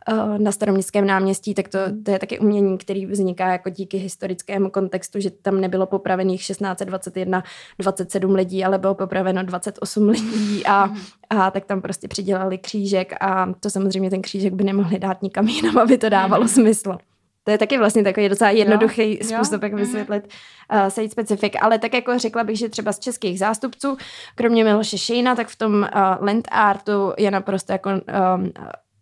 [0.08, 4.70] Eh, na staroměstském náměstí, tak to, to je taky umění, který vzniká jako díky historickému
[4.70, 7.42] kontextu, že tam nebylo popravených 1621
[7.78, 10.90] 27 lidí, ale bylo popraveno 28 lidí a,
[11.30, 15.48] a tak tam prostě přidělali křížek a to samozřejmě ten křížek by nemohli dát nikam
[15.48, 16.48] jinam, aby to dávalo mhm.
[16.48, 16.98] smysl.
[17.44, 19.80] To je taky vlastně takový docela jednoduchý jo, způsob, jak mhm.
[19.80, 20.28] vysvětlit
[20.72, 21.52] uh, site specific.
[21.60, 23.96] Ale tak jako řekla bych, že třeba z českých zástupců,
[24.34, 28.52] kromě Miloše Šejna, tak v tom uh, land artu je naprosto jako um,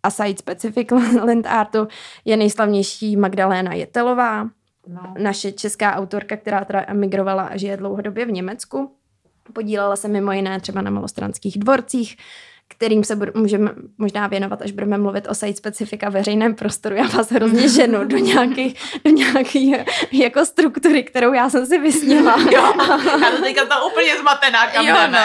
[0.03, 0.91] a site specific
[1.25, 1.89] land artu
[2.25, 4.45] je nejslavnější Magdaléna Jetelová,
[4.87, 5.15] no.
[5.19, 8.95] naše česká autorka, která teda emigrovala a žije dlouhodobě v Německu.
[9.53, 12.17] Podílela se mimo jiné třeba na malostranských dvorcích,
[12.69, 16.95] kterým se bud- můžeme možná věnovat, až budeme mluvit o site specifika veřejném prostoru.
[16.95, 18.69] Já vás hrozně ženu do nějaké
[19.05, 19.75] do nějaký
[20.13, 22.37] jako struktury, kterou já jsem si vysněla.
[22.51, 22.73] Jo,
[23.21, 25.19] já jsem teďka to úplně zmatená, kam jo, no.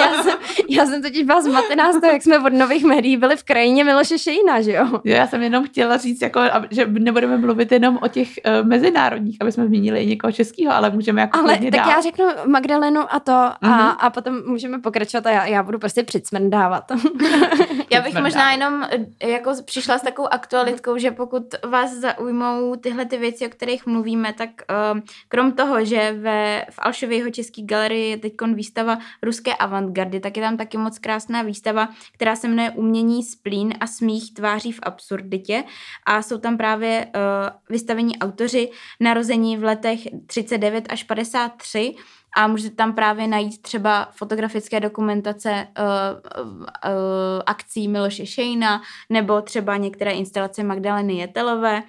[0.00, 3.36] já, jsem, já jsem totiž byla zmatená z toho, jak jsme od nových médií byli
[3.36, 4.86] v krajině Miloše Šejna, že jo?
[4.92, 9.36] jo já jsem jenom chtěla říct, jako, že nebudeme mluvit jenom o těch uh, mezinárodních,
[9.40, 11.90] aby jsme zmínili i někoho českého, ale můžeme jako Ale tak dál.
[11.90, 13.96] já řeknu Magdalenu a to a, mm-hmm.
[13.98, 16.89] a potom můžeme pokračovat a já, já budu prostě přicmrdávat.
[17.92, 18.86] Já bych možná jenom
[19.20, 23.86] eh, jako přišla s takovou aktualitkou, že pokud vás zaujmou tyhle ty věci, o kterých
[23.86, 24.50] mluvíme, tak
[24.94, 30.20] uh, krom toho, že ve, v Alšově jeho české galerii je teď výstava ruské avantgardy,
[30.20, 34.72] tak je tam taky moc krásná výstava, která se jmenuje Umění splín a smích tváří
[34.72, 35.64] v absurditě.
[36.06, 37.20] A jsou tam právě uh,
[37.68, 41.94] vystavení autoři narození v letech 39 až 53
[42.36, 49.76] a můžete tam právě najít třeba fotografické dokumentace uh, uh, akcí Miloše Šejna nebo třeba
[49.76, 51.82] některé instalace Magdaleny Jetelové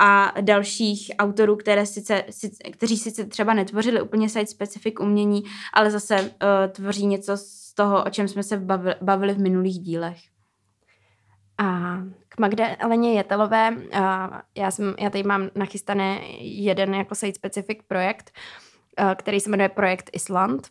[0.00, 5.90] a dalších autorů, které sice, sice, kteří sice třeba netvořili úplně site specific umění, ale
[5.90, 6.28] zase uh,
[6.70, 10.18] tvoří něco z toho, o čem jsme se bavili, bavili v minulých dílech.
[11.58, 14.00] A k Magdaleně Jetelové, uh,
[14.54, 16.18] já, jsem, já tady mám nachystaný
[16.64, 18.67] jeden jako site specific projekt, uh,
[19.14, 20.68] který se jmenuje Projekt Island.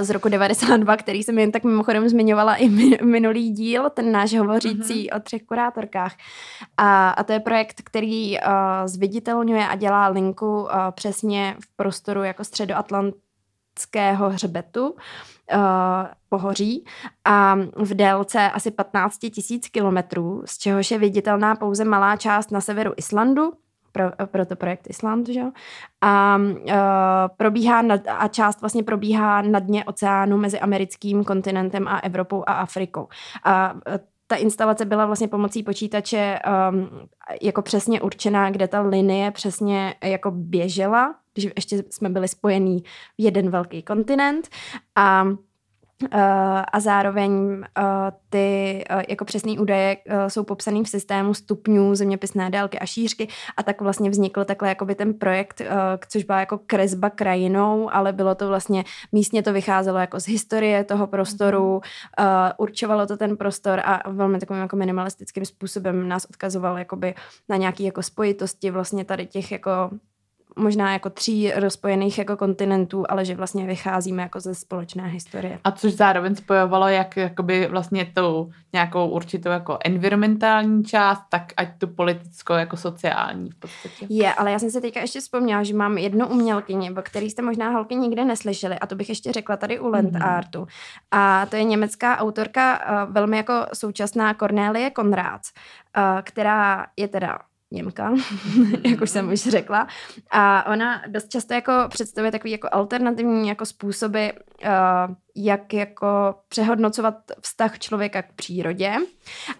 [0.00, 2.68] z roku 92, který jsem jen tak mimochodem zmiňovala i
[3.04, 5.16] minulý díl, ten náš hovořící mm-hmm.
[5.16, 6.16] o třech kurátorkách.
[6.76, 8.44] A, a to je projekt, který uh,
[8.84, 14.96] zviditelňuje a dělá linku uh, přesně v prostoru jako středoatlantského hřbetu, uh,
[16.28, 16.84] pohoří
[17.24, 22.60] a v délce asi 15 tisíc kilometrů, z čehož je viditelná pouze malá část na
[22.60, 23.52] severu Islandu,
[23.92, 25.42] pro, pro to projekt Island, že?
[26.00, 26.72] A uh,
[27.36, 32.52] probíhá nad, a část vlastně probíhá na dně oceánu mezi americkým kontinentem a Evropou a
[32.52, 33.08] Afrikou.
[33.44, 33.80] A uh,
[34.26, 36.38] ta instalace byla vlastně pomocí počítače
[36.70, 36.88] um,
[37.42, 42.80] jako přesně určená, kde ta linie přesně jako běžela, když ještě jsme byli spojení
[43.18, 44.48] v jeden velký kontinent
[44.96, 45.24] a
[46.72, 47.64] a zároveň uh,
[48.30, 49.96] ty uh, jako přesné údaje
[50.28, 54.94] jsou popsané v systému stupňů, zeměpisné délky a šířky a tak vlastně vznikl takhle jakoby
[54.94, 55.62] ten projekt,
[56.08, 60.84] což byla jako kresba krajinou, ale bylo to vlastně, místně to vycházelo jako z historie
[60.84, 61.80] toho prostoru,
[62.20, 62.28] mhm.
[62.58, 67.14] určovalo to ten prostor a velmi takovým jako minimalistickým způsobem nás odkazovalo jakoby
[67.48, 69.90] na nějaké jako spojitosti vlastně tady těch jako
[70.56, 75.58] možná jako tří rozpojených jako kontinentů, ale že vlastně vycházíme jako ze společné historie.
[75.64, 81.68] A což zároveň spojovalo jak jakoby vlastně tu nějakou určitou jako environmentální část, tak ať
[81.78, 84.06] tu politickou jako sociální v podstatě.
[84.08, 87.42] Je, ale já jsem si teďka ještě vzpomněla, že mám jednu umělkyni, o který jste
[87.42, 90.36] možná holky nikdy neslyšeli a to bych ještě řekla tady u Land mm-hmm.
[90.36, 90.66] Artu.
[91.10, 95.40] A to je německá autorka, velmi jako současná Cornélie Konrád,
[96.22, 97.38] která je teda
[97.72, 98.14] Němka,
[98.84, 99.86] jak už jsem už řekla.
[100.30, 104.26] A ona dost často jako představuje takový jako alternativní jako způsoby,
[104.64, 108.94] uh, jak jako přehodnocovat vztah člověka k přírodě.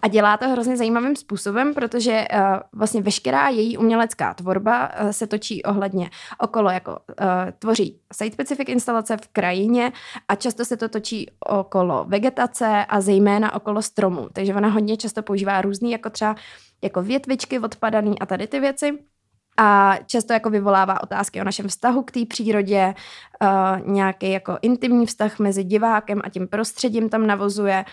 [0.03, 2.38] A dělá to hrozně zajímavým způsobem, protože uh,
[2.72, 7.27] vlastně veškerá její umělecká tvorba uh, se točí ohledně okolo, jako uh,
[7.59, 9.92] tvoří site-specific instalace v krajině
[10.29, 14.29] a často se to točí okolo vegetace a zejména okolo stromů.
[14.33, 16.37] Takže ona hodně často používá různý jako třeba
[16.83, 18.99] jako větvičky odpadaný a tady ty věci.
[19.57, 22.95] A často jako vyvolává otázky o našem vztahu k té přírodě,
[23.42, 27.85] uh, nějaký jako intimní vztah mezi divákem a tím prostředím tam navozuje.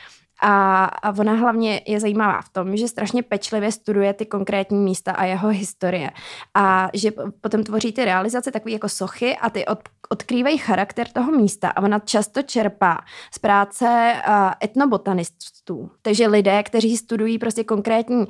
[0.42, 5.12] A, a ona hlavně je zajímavá v tom, že strašně pečlivě studuje ty konkrétní místa
[5.12, 6.12] a jeho historie.
[6.56, 11.32] A že potom tvoří ty realizace takové jako sochy a ty od, odkrývají charakter toho
[11.32, 11.70] místa.
[11.70, 12.98] A ona často čerpá
[13.34, 15.92] z práce uh, etnobotanistů.
[16.02, 18.28] Takže lidé, kteří studují prostě konkrétní uh,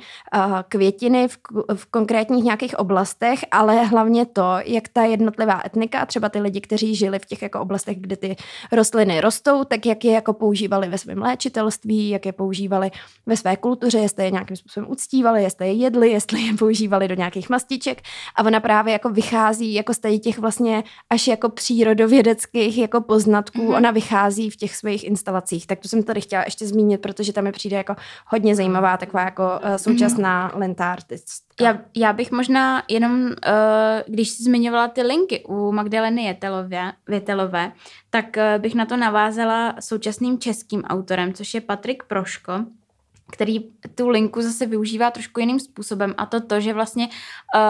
[0.68, 1.38] květiny v,
[1.74, 6.94] v konkrétních nějakých oblastech, ale hlavně to, jak ta jednotlivá etnika třeba ty lidi, kteří
[6.94, 8.36] žili v těch jako oblastech, kde ty
[8.72, 12.90] rostliny rostou, tak jak je jako používali ve svém léčitelství, jak je používali
[13.26, 17.14] ve své kultuře, jestli je nějakým způsobem uctívali, jestli je jedli, jestli je používali do
[17.14, 18.02] nějakých mastiček.
[18.36, 23.76] A ona právě jako vychází jako z těch vlastně až jako přírodovědeckých jako poznatků, mm-hmm.
[23.76, 25.66] ona vychází v těch svých instalacích.
[25.66, 29.22] Tak to jsem tady chtěla ještě zmínit, protože tam mi přijde jako hodně zajímavá taková
[29.22, 30.58] jako uh, současná mm-hmm.
[30.58, 31.49] lentártistka.
[31.60, 33.30] Já, já bych možná jenom, uh,
[34.06, 37.72] když jsi zmiňovala ty linky u Magdaleny Jetelové, Větelové,
[38.10, 42.52] tak uh, bych na to navázala současným českým autorem, což je Patrik Proško,
[43.32, 43.58] který
[43.94, 47.08] tu linku zase využívá trošku jiným způsobem a to to, že vlastně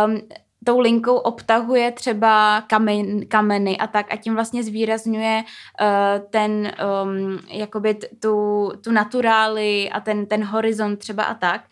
[0.07, 0.21] um,
[0.65, 5.87] tou linkou obtahuje třeba kamen, kameny a tak a tím vlastně zvýrazňuje uh,
[6.31, 6.73] ten,
[7.05, 11.65] um, jakoby t, tu, tu naturály a ten, ten horizont třeba a tak.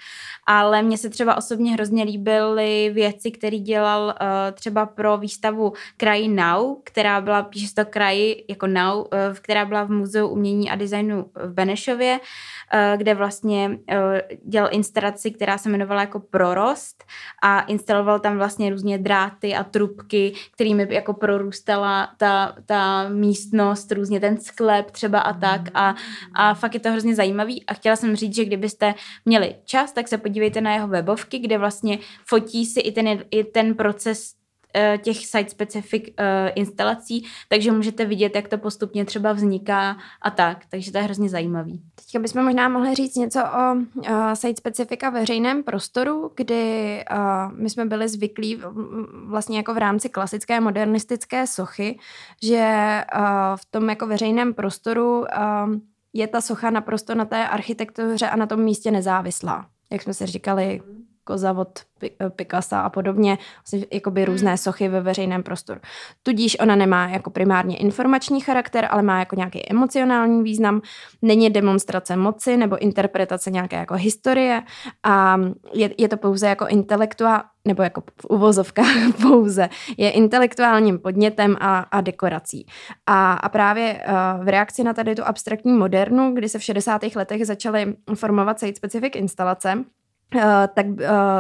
[0.47, 4.15] Ale mně se třeba osobně hrozně líbily věci, které dělal uh,
[4.55, 9.07] třeba pro výstavu Kraj Now, která byla, píše to Kraj jako Now, uh,
[9.41, 12.27] která byla v Muzeu umění a designu v Benešově, uh,
[12.97, 17.05] kde vlastně uh, dělal instalaci, která se jmenovala jako Prorost
[17.43, 24.21] a instaloval tam vlastně různě dráty a trubky, kterými jako prorůstala ta, ta místnost, různě
[24.21, 25.61] ten sklep třeba a tak.
[25.75, 25.95] A,
[26.35, 27.67] a fakt je to hrozně zajímavý.
[27.67, 31.59] A chtěla jsem říct, že kdybyste měli čas, tak se podívejte na jeho webovky, kde
[31.59, 34.48] vlastně fotí si i ten, i ten proces Eh,
[34.99, 40.59] těch site-specific uh, instalací, takže můžete vidět, jak to postupně třeba vzniká a tak.
[40.71, 41.83] Takže to je hrozně zajímavý.
[41.95, 47.85] Teďka bychom možná mohli říct něco o uh, site-specifika veřejném prostoru, kdy uh, my jsme
[47.85, 48.63] byli zvyklí
[49.27, 51.99] vlastně jako v rámci klasické modernistické sochy,
[52.43, 53.23] že uh,
[53.57, 55.27] v tom jako veřejném prostoru uh,
[56.13, 59.67] je ta socha naprosto na té architektuře a na tom místě nezávislá.
[59.91, 60.83] Jak jsme si říkali,
[61.29, 61.79] koza od
[62.37, 64.33] Picasa a podobně, vlastně jakoby hmm.
[64.33, 65.81] různé sochy ve veřejném prostoru.
[66.23, 70.81] Tudíž ona nemá jako primárně informační charakter, ale má jako nějaký emocionální význam,
[71.23, 74.63] není demonstrace moci nebo interpretace nějaké jako historie
[75.03, 75.41] a
[75.75, 81.79] je, je to pouze jako intelektuál, nebo jako v uvozovkách pouze, je intelektuálním podnětem a,
[81.79, 82.67] a dekorací.
[83.07, 87.03] A, a právě uh, v reakci na tady tu abstraktní modernu, kdy se v 60.
[87.15, 89.85] letech začaly formovat site-specific instalace,
[90.35, 90.43] Uh,
[90.75, 90.95] tak uh,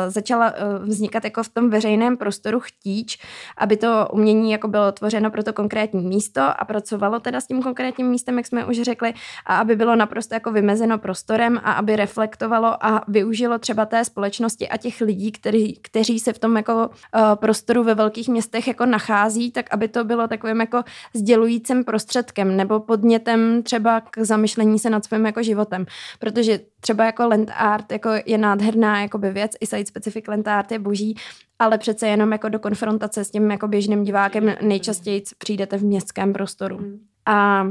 [0.08, 3.18] začala uh, vznikat jako v tom veřejném prostoru chtíč,
[3.56, 7.62] aby to umění jako bylo tvořeno pro to konkrétní místo a pracovalo teda s tím
[7.62, 9.14] konkrétním místem, jak jsme už řekli,
[9.46, 14.68] a aby bylo naprosto jako vymezeno prostorem a aby reflektovalo a využilo třeba té společnosti
[14.68, 16.90] a těch lidí, který, kteří se v tom jako
[17.34, 20.82] prostoru ve velkých městech jako nachází, tak aby to bylo takovým jako
[21.14, 25.86] sdělujícím prostředkem nebo podnětem třeba k zamyšlení se nad svým jako životem,
[26.18, 28.38] protože třeba jako land art jako je
[28.78, 31.16] nádherná jakoby věc, i site specific land art je boží,
[31.58, 36.32] ale přece jenom jako do konfrontace s tím jako běžným divákem nejčastěji přijdete v městském
[36.32, 36.78] prostoru.
[36.78, 36.98] Mm.
[37.26, 37.66] A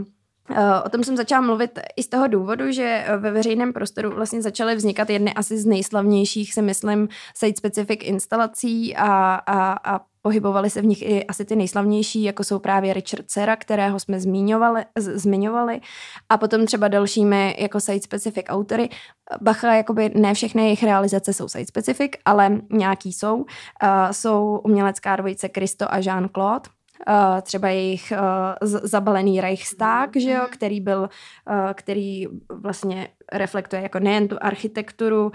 [0.55, 4.41] e, O tom jsem začala mluvit i z toho důvodu, že ve veřejném prostoru vlastně
[4.41, 10.81] začaly vznikat jedny asi z nejslavnějších, si myslím, site-specific instalací a, a, a Pohybovali se
[10.81, 15.17] v nich i asi ty nejslavnější, jako jsou právě Richard Serra, kterého jsme zmiňovali, z,
[15.19, 15.81] zmiňovali,
[16.29, 18.89] a potom třeba dalšími jako site-specific autory.
[19.41, 23.35] Bacha, jakoby ne všechny jejich realizace jsou site-specific, ale nějaký jsou.
[23.35, 23.45] Uh,
[24.11, 26.69] jsou umělecká dvojice Kristo a Jean-Claude,
[27.07, 28.13] Uh, třeba jejich
[28.61, 35.31] uh, zabalený Reichstag, že jo, který byl, uh, který vlastně reflektuje jako nejen tu architekturu,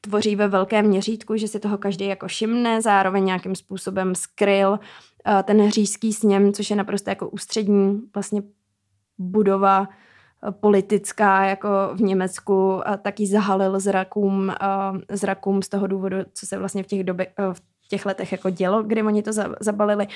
[0.00, 4.78] tvoří ve velkém měřítku, že si toho každý jako všimne, zároveň nějakým způsobem skryl
[5.26, 8.42] eh, ten hřízký sněm, což je naprosto jako ústřední vlastně
[9.18, 16.16] budova eh, politická jako v Německu a taky zahalil zrakům, eh, zrakům z toho důvodu,
[16.34, 19.30] co se vlastně v těch, době, v těch letech jako dělo, kdy oni to
[19.60, 20.06] zabalili.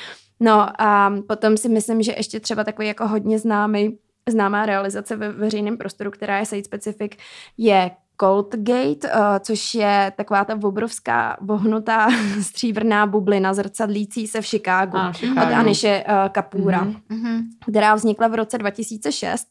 [0.41, 5.33] No a potom si myslím, že ještě třeba takový jako hodně známý známá realizace ve
[5.33, 7.13] veřejném prostoru, která je site specific,
[7.59, 12.09] je Cold Gate, uh, což je taková ta obrovská vohnutá
[12.41, 15.41] stříbrná bublina zrcadlící se v Chicagu, ah, Chicago.
[15.41, 17.43] od Aniše uh, Kapura, mm-hmm.
[17.71, 19.49] která vznikla v roce 2006,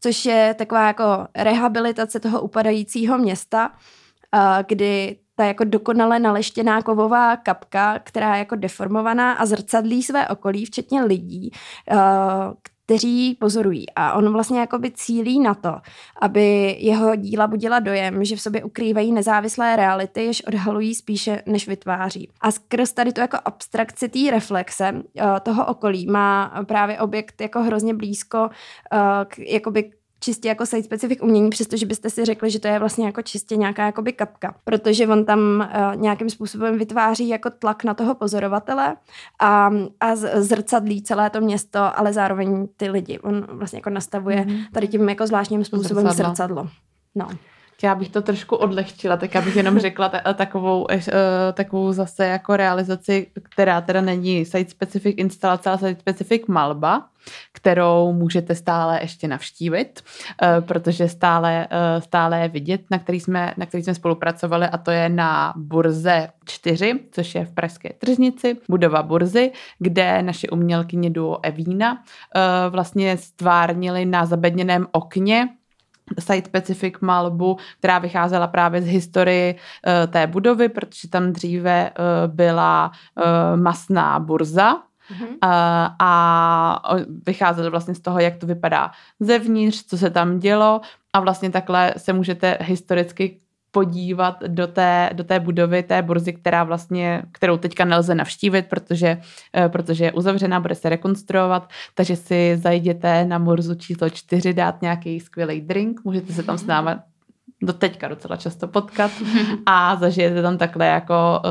[0.00, 1.04] což je taková jako
[1.36, 8.56] rehabilitace toho upadajícího města, uh, kdy ta jako dokonale naleštěná kovová kapka, která je jako
[8.56, 11.50] deformovaná a zrcadlí své okolí, včetně lidí,
[12.86, 13.86] kteří pozorují.
[13.96, 15.76] A on vlastně jakoby cílí na to,
[16.20, 21.68] aby jeho díla budila dojem, že v sobě ukrývají nezávislé reality, jež odhalují spíše, než
[21.68, 22.30] vytváří.
[22.40, 27.62] A skrz tady tu jako abstrakci té reflexe uh, toho okolí má právě objekt jako
[27.62, 29.90] hrozně blízko uh, k, jakoby
[30.24, 33.56] čistě jako site specific umění, přestože byste si řekli, že to je vlastně jako čistě
[33.56, 38.96] nějaká jakoby kapka, protože on tam uh, nějakým způsobem vytváří jako tlak na toho pozorovatele
[39.40, 39.70] a,
[40.00, 43.18] a zrcadlí celé to město, ale zároveň ty lidi.
[43.18, 44.64] On vlastně jako nastavuje mm-hmm.
[44.72, 46.34] tady tím jako zvláštním způsobem zrcadlo.
[46.34, 46.68] zrcadlo.
[47.14, 47.28] No.
[47.82, 50.98] Já bych to trošku odlehčila, tak já bych jenom řekla t- takovou, uh,
[51.52, 57.08] takovou zase jako realizaci, která teda není site-specific instalace, ale site-specific malba,
[57.52, 63.54] kterou můžete stále ještě navštívit, uh, protože stále, uh, stále je vidět, na který, jsme,
[63.56, 68.56] na který jsme spolupracovali a to je na Burze 4, což je v Pražské tržnici,
[68.68, 72.00] budova Burzy, kde naše umělkyně duo Evína uh,
[72.68, 75.48] vlastně stvárnili na zabedněném okně
[76.18, 79.58] site-specific malbu, která vycházela právě z historii
[80.08, 81.90] té budovy, protože tam dříve
[82.26, 82.92] byla
[83.56, 84.76] masná burza,
[85.10, 85.28] Mm-hmm.
[85.28, 86.82] Uh, a
[87.26, 88.90] vycházeli vlastně z toho, jak to vypadá
[89.20, 90.80] zevnitř, co se tam dělo
[91.12, 93.38] a vlastně takhle se můžete historicky
[93.74, 99.20] podívat do té, do té budovy, té burzy, která vlastně, kterou teďka nelze navštívit, protože,
[99.56, 104.82] eh, protože je uzavřená, bude se rekonstruovat, takže si zajděte na burzu číslo 4, dát
[104.82, 106.90] nějaký skvělý drink, můžete se tam s námi
[107.66, 109.10] do teďka docela často potkat
[109.66, 111.50] a zažijete tam takhle jako uh,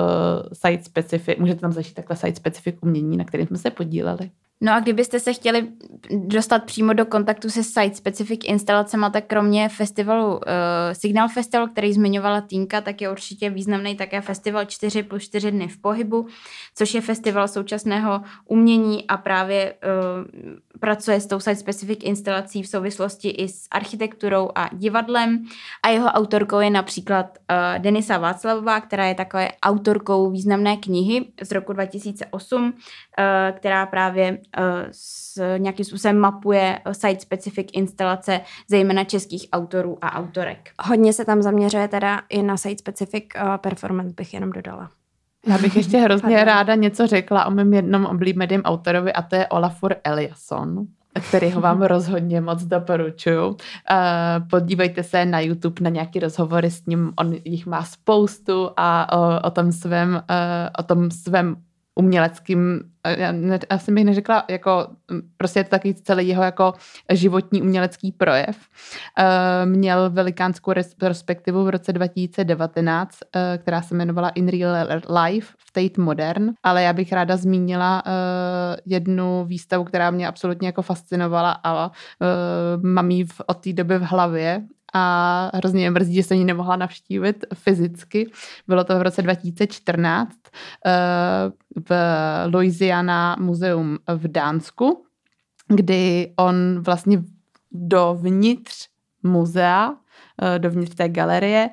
[0.54, 4.30] site specific, můžete tam zažít takhle site specific umění, na kterém jsme se podíleli.
[4.62, 5.68] No a kdybyste se chtěli
[6.12, 10.42] dostat přímo do kontaktu se site-specific instalacemi, tak kromě festivalu uh,
[10.94, 15.68] Signal Festival, který zmiňovala Týnka, tak je určitě významný také festival 4 plus 4 dny
[15.68, 16.28] v pohybu,
[16.76, 23.30] což je festival současného umění a právě uh, pracuje s tou site-specific instalací v souvislosti
[23.30, 25.46] i s architekturou a divadlem.
[25.84, 31.52] A jeho autorkou je například uh, Denisa Václavová, která je takové autorkou významné knihy z
[31.52, 32.74] roku 2008, uh,
[33.58, 34.38] která právě
[34.92, 40.70] s nějakým způsobem mapuje site-specific instalace, zejména českých autorů a autorek.
[40.84, 43.24] Hodně se tam zaměřuje teda i na site-specific
[43.58, 44.90] performance, bych jenom dodala.
[45.48, 46.46] Já bych ještě hrozně Pardon.
[46.46, 50.88] ráda něco řekla o mém jednom oblíbeném autorovi a to je Olafur Eliasson
[51.20, 53.48] který ho vám rozhodně moc doporučuju.
[53.48, 53.58] Uh,
[54.50, 59.48] podívejte se na YouTube na nějaký rozhovory s ním, on jich má spoustu a o,
[59.48, 60.22] o tom svém, uh,
[60.80, 61.56] o tom svém
[61.96, 62.80] uměleckým,
[63.18, 64.88] já, ne, jsem bych neřekla, jako
[65.38, 66.74] prostě je to takový celý jeho jako
[67.12, 68.58] životní umělecký projev.
[69.20, 74.88] Uh, měl velikánskou perspektivu v roce 2019, uh, která se jmenovala In Real
[75.24, 78.12] Life v Tate Modern, ale já bych ráda zmínila uh,
[78.86, 84.04] jednu výstavu, která mě absolutně jako fascinovala a uh, mám ji od té doby v
[84.04, 84.62] hlavě
[84.94, 88.32] a hrozně mě mrzí, že jsem ji nemohla navštívit fyzicky.
[88.68, 90.38] Bylo to v roce 2014
[90.86, 90.92] eh,
[91.90, 91.92] v
[92.54, 95.06] Louisiana muzeum v Dánsku,
[95.68, 97.24] kdy on vlastně
[97.72, 98.88] dovnitř
[99.24, 99.94] muzea,
[100.42, 101.70] eh, dovnitř té galerie,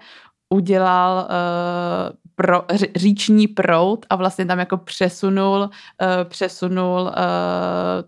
[0.50, 2.64] udělal uh, pro,
[2.96, 5.68] říční prout a vlastně tam jako přesunul, uh,
[6.24, 7.10] přesunul uh,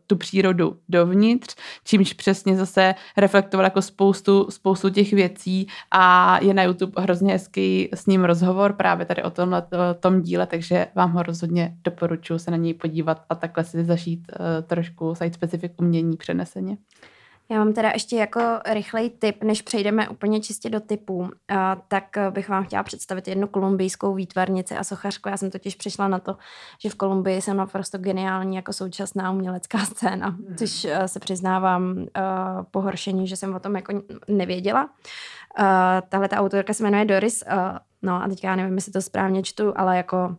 [0.07, 6.63] tu přírodu dovnitř, čímž přesně zase reflektoval jako spoustu, spoustu těch věcí a je na
[6.63, 9.67] YouTube hrozně hezký s ním rozhovor právě tady o tomhle
[10.01, 14.33] tom díle, takže vám ho rozhodně doporučuji se na něj podívat a takhle si zažít
[14.41, 16.77] uh, trošku site specific umění přeneseně.
[17.53, 21.31] Já mám teda ještě jako rychlej tip, než přejdeme úplně čistě do typů,
[21.89, 25.29] tak bych vám chtěla představit jednu kolumbijskou výtvarnici a sochařku.
[25.29, 26.37] Já jsem totiž přišla na to,
[26.83, 30.57] že v Kolumbii jsem naprosto geniální jako současná umělecká scéna, hmm.
[30.57, 32.05] což eh, se přiznávám uh,
[32.71, 34.85] pohoršení, že jsem o tom jako nevěděla.
[34.85, 35.65] Uh,
[36.09, 37.45] tahle ta autorka se jmenuje Doris,
[38.03, 40.37] no a teďka já nevím, jestli to správně čtu, ale jako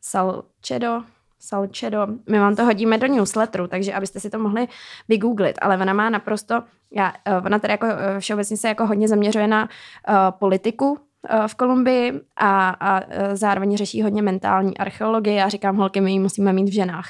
[0.00, 1.02] Salcedo,
[1.38, 2.06] Salcedo.
[2.30, 4.68] My vám to hodíme do newsletteru, takže abyste si to mohli
[5.08, 6.62] vygooglit, ale ona má naprosto,
[6.92, 10.98] já, eh, ona tady jako eh, všeobecně se jako hodně zaměřuje na uh, politiku
[11.46, 13.02] v Kolumbii a, a
[13.34, 15.34] zároveň řeší hodně mentální archeologii.
[15.34, 17.08] Já říkám, holky, my ji musíme mít v ženách.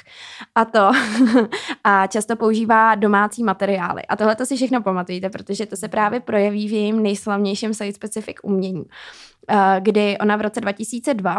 [0.55, 0.91] A to.
[1.83, 4.01] a často používá domácí materiály.
[4.05, 8.35] A tohle to si všechno pamatujte, protože to se právě projeví v jejím nejslavnějším site-specific
[8.43, 11.37] umění, uh, kdy ona v roce 2002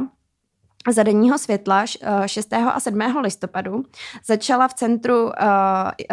[0.88, 1.84] za denního světla
[2.26, 2.52] 6.
[2.52, 3.00] Eh, a 7.
[3.20, 3.84] listopadu
[4.26, 5.30] začala v centru uh,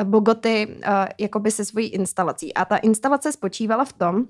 [0.03, 0.83] Bogoty uh,
[1.17, 2.53] jakoby se svojí instalací.
[2.53, 4.25] A ta instalace spočívala v tom,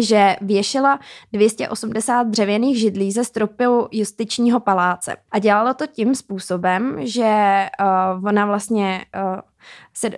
[0.00, 1.00] že věšela
[1.32, 5.16] 280 dřevěných židlí ze stropu justičního paláce.
[5.30, 7.66] A dělala to tím způsobem, že
[8.26, 9.04] ona vlastně
[9.94, 10.10] se,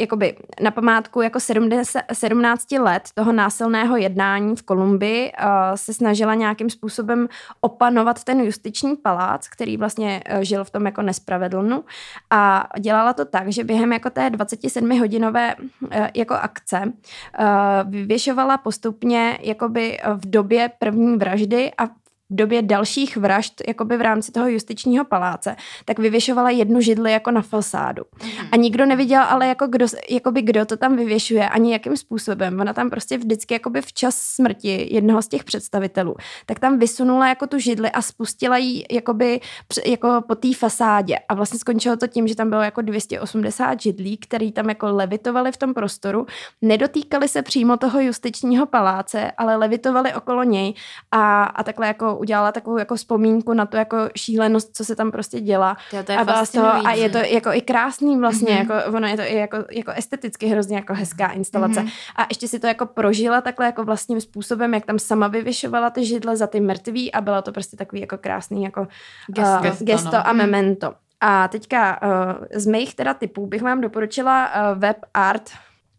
[0.00, 6.34] jakoby na památku jako 70, 17 let toho násilného jednání v Kolumbii uh, se snažila
[6.34, 7.28] nějakým způsobem
[7.60, 11.84] opanovat ten justiční palác, který vlastně uh, žil v tom jako nespravedlnu.
[12.30, 18.58] A dělala to tak, že během jako té 27 hodinové uh, jako akce uh, vyvěšovala
[18.58, 22.01] postupně jakoby v době první vraždy a
[22.32, 27.42] době dalších vražd, jakoby v rámci toho justičního paláce, tak vyvěšovala jednu židli jako na
[27.42, 28.02] fasádu.
[28.22, 28.48] Mhm.
[28.52, 32.60] A nikdo neviděl ale jako kdo, jakoby kdo to tam vyvěšuje, ani jakým způsobem.
[32.60, 36.14] Ona tam prostě vždycky jakoby včas smrti jednoho z těch představitelů,
[36.46, 39.40] tak tam vysunula jako tu židli a spustila ji jakoby
[39.86, 41.18] jako po té fasádě.
[41.28, 45.52] A vlastně skončilo to tím, že tam bylo jako 280 židlí, který tam jako levitovali
[45.52, 46.26] v tom prostoru,
[46.62, 50.74] nedotýkali se přímo toho justičního paláce, ale levitovali okolo něj
[51.12, 55.10] a, a takhle jako udělala takovou jako vzpomínku na to jako šílenost, co se tam
[55.10, 55.76] prostě dělá.
[55.92, 58.74] Jo, to je a, byla toho, a je to jako i krásný vlastně, mm-hmm.
[58.74, 61.80] jako, ono je to i jako, jako esteticky hrozně jako hezká instalace.
[61.80, 61.92] Mm-hmm.
[62.16, 66.04] A ještě si to jako prožila takhle jako vlastním způsobem, jak tam sama vyvyšovala ty
[66.04, 68.86] židle za ty mrtví a bylo to prostě takový jako krásný jako
[69.26, 70.28] gesto, uh, gesto, gesto no.
[70.28, 70.94] a memento.
[71.20, 75.50] A teďka uh, z mých teda typů bych vám doporučila uh, web art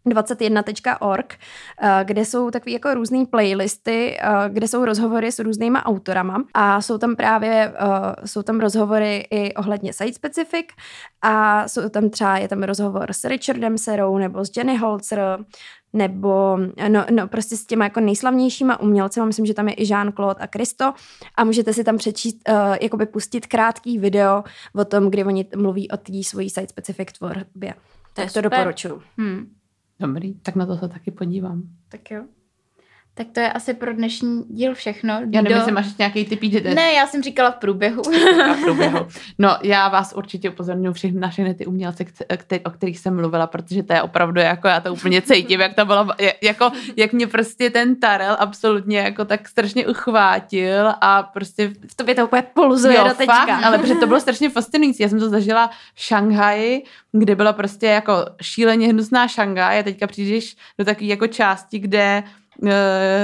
[0.06, 1.34] 21.org,
[1.82, 6.82] eh, kde jsou takové jako různé playlisty, eh, kde jsou rozhovory s různýma autorama a
[6.82, 10.66] jsou tam právě eh, jsou tam rozhovory i ohledně site specific
[11.22, 15.39] a jsou tam třeba, je tam rozhovor s Richardem Serou nebo s Jenny Holzer,
[15.93, 20.36] nebo no, no, prostě s těma jako nejslavnějšíma umělci, myslím, že tam je i Jean-Claude
[20.39, 20.93] a Kristo
[21.36, 24.43] a můžete si tam přečíst, uh, jakoby pustit krátký video
[24.76, 27.74] o tom, kdy oni mluví o té svojí site specific tvorbě.
[28.14, 29.01] Tak to doporučuji.
[29.18, 29.54] Hmm.
[29.99, 31.63] Dobrý, tak na to se taky podívám.
[31.89, 32.25] Tak jo.
[33.16, 35.14] Tak to je asi pro dnešní díl všechno.
[35.14, 36.76] Já nevím, jestli máš nějaký typ jde.
[36.76, 38.01] Ne, já jsem říkala v průběhu.
[38.55, 39.07] v průběhu.
[39.39, 42.05] No, já vás určitě upozorňuji všechny naše ty umělce,
[42.66, 45.86] o kterých jsem mluvila, protože to je opravdu jako, já to úplně cítím, jak to
[45.86, 46.07] bylo,
[46.41, 51.72] jako, jak mě prostě ten Tarel absolutně jako tak strašně uchvátil a prostě...
[51.88, 53.45] V tobě to úplně pulzuje jo, do teďka.
[53.45, 55.03] Fakt, ale protože to bylo strašně fascinující.
[55.03, 60.07] Já jsem to zažila v Šanghaji, kde byla prostě jako šíleně hnusná Šangaj a teďka
[60.07, 62.24] přijdeš do takové jako části, kde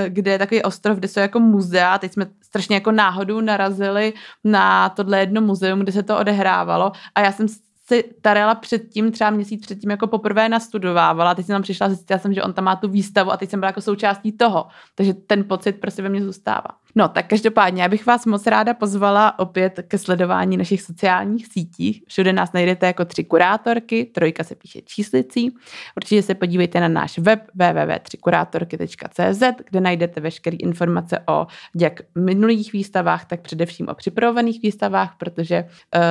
[0.07, 1.97] kde je takový ostrov, kde jsou jako muzea.
[1.97, 4.13] Teď jsme strašně jako náhodou narazili
[4.43, 7.47] na tohle jedno muzeum, kde se to odehrávalo a já jsem
[7.87, 11.35] si Tarela předtím, třeba měsíc předtím, jako poprvé nastudovávala.
[11.35, 13.59] Teď jsem tam přišla, zjistila jsem, že on tam má tu výstavu a teď jsem
[13.59, 14.67] byla jako součástí toho.
[14.95, 16.78] Takže ten pocit prostě ve mně zůstává.
[16.95, 22.03] No, tak každopádně, já bych vás moc ráda pozvala opět ke sledování našich sociálních sítích.
[22.07, 25.55] Všude nás najdete jako tři kurátorky, trojka se píše číslicí.
[25.97, 33.25] Určitě se podívejte na náš web www.trikurátorky.cz, kde najdete veškeré informace o jak minulých výstavách,
[33.25, 36.01] tak především o připravovaných výstavách, protože uh,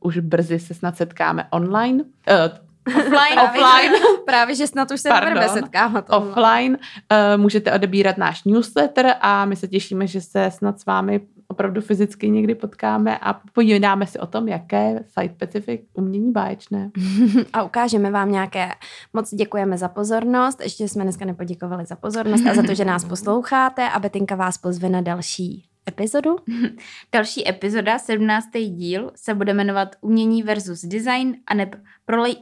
[0.00, 2.04] už brzy se snad setkáme online.
[2.04, 3.40] Uh, Offline.
[3.44, 3.92] offline.
[4.26, 6.10] Právě, že snad už se budeme setkávat.
[6.10, 6.78] Offline.
[7.12, 11.80] Uh, můžete odebírat náš newsletter a my se těšíme, že se snad s vámi opravdu
[11.80, 16.90] fyzicky někdy potkáme a povídáme si o tom, jaké site-specific umění báječné.
[17.52, 18.68] a ukážeme vám nějaké.
[19.12, 20.60] Moc děkujeme za pozornost.
[20.62, 24.58] Ještě jsme dneska nepoděkovali za pozornost a za to, že nás posloucháte a Betinka vás
[24.58, 26.36] pozve na další epizodu.
[27.12, 28.48] Další epizoda, 17.
[28.68, 31.70] díl, se bude jmenovat Umění versus design a ne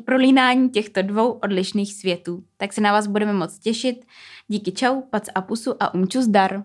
[0.05, 2.45] prolínání těchto dvou odlišných světů.
[2.57, 4.05] Tak se na vás budeme moc těšit.
[4.49, 6.63] Díky čau, pac a pusu a umču zdar.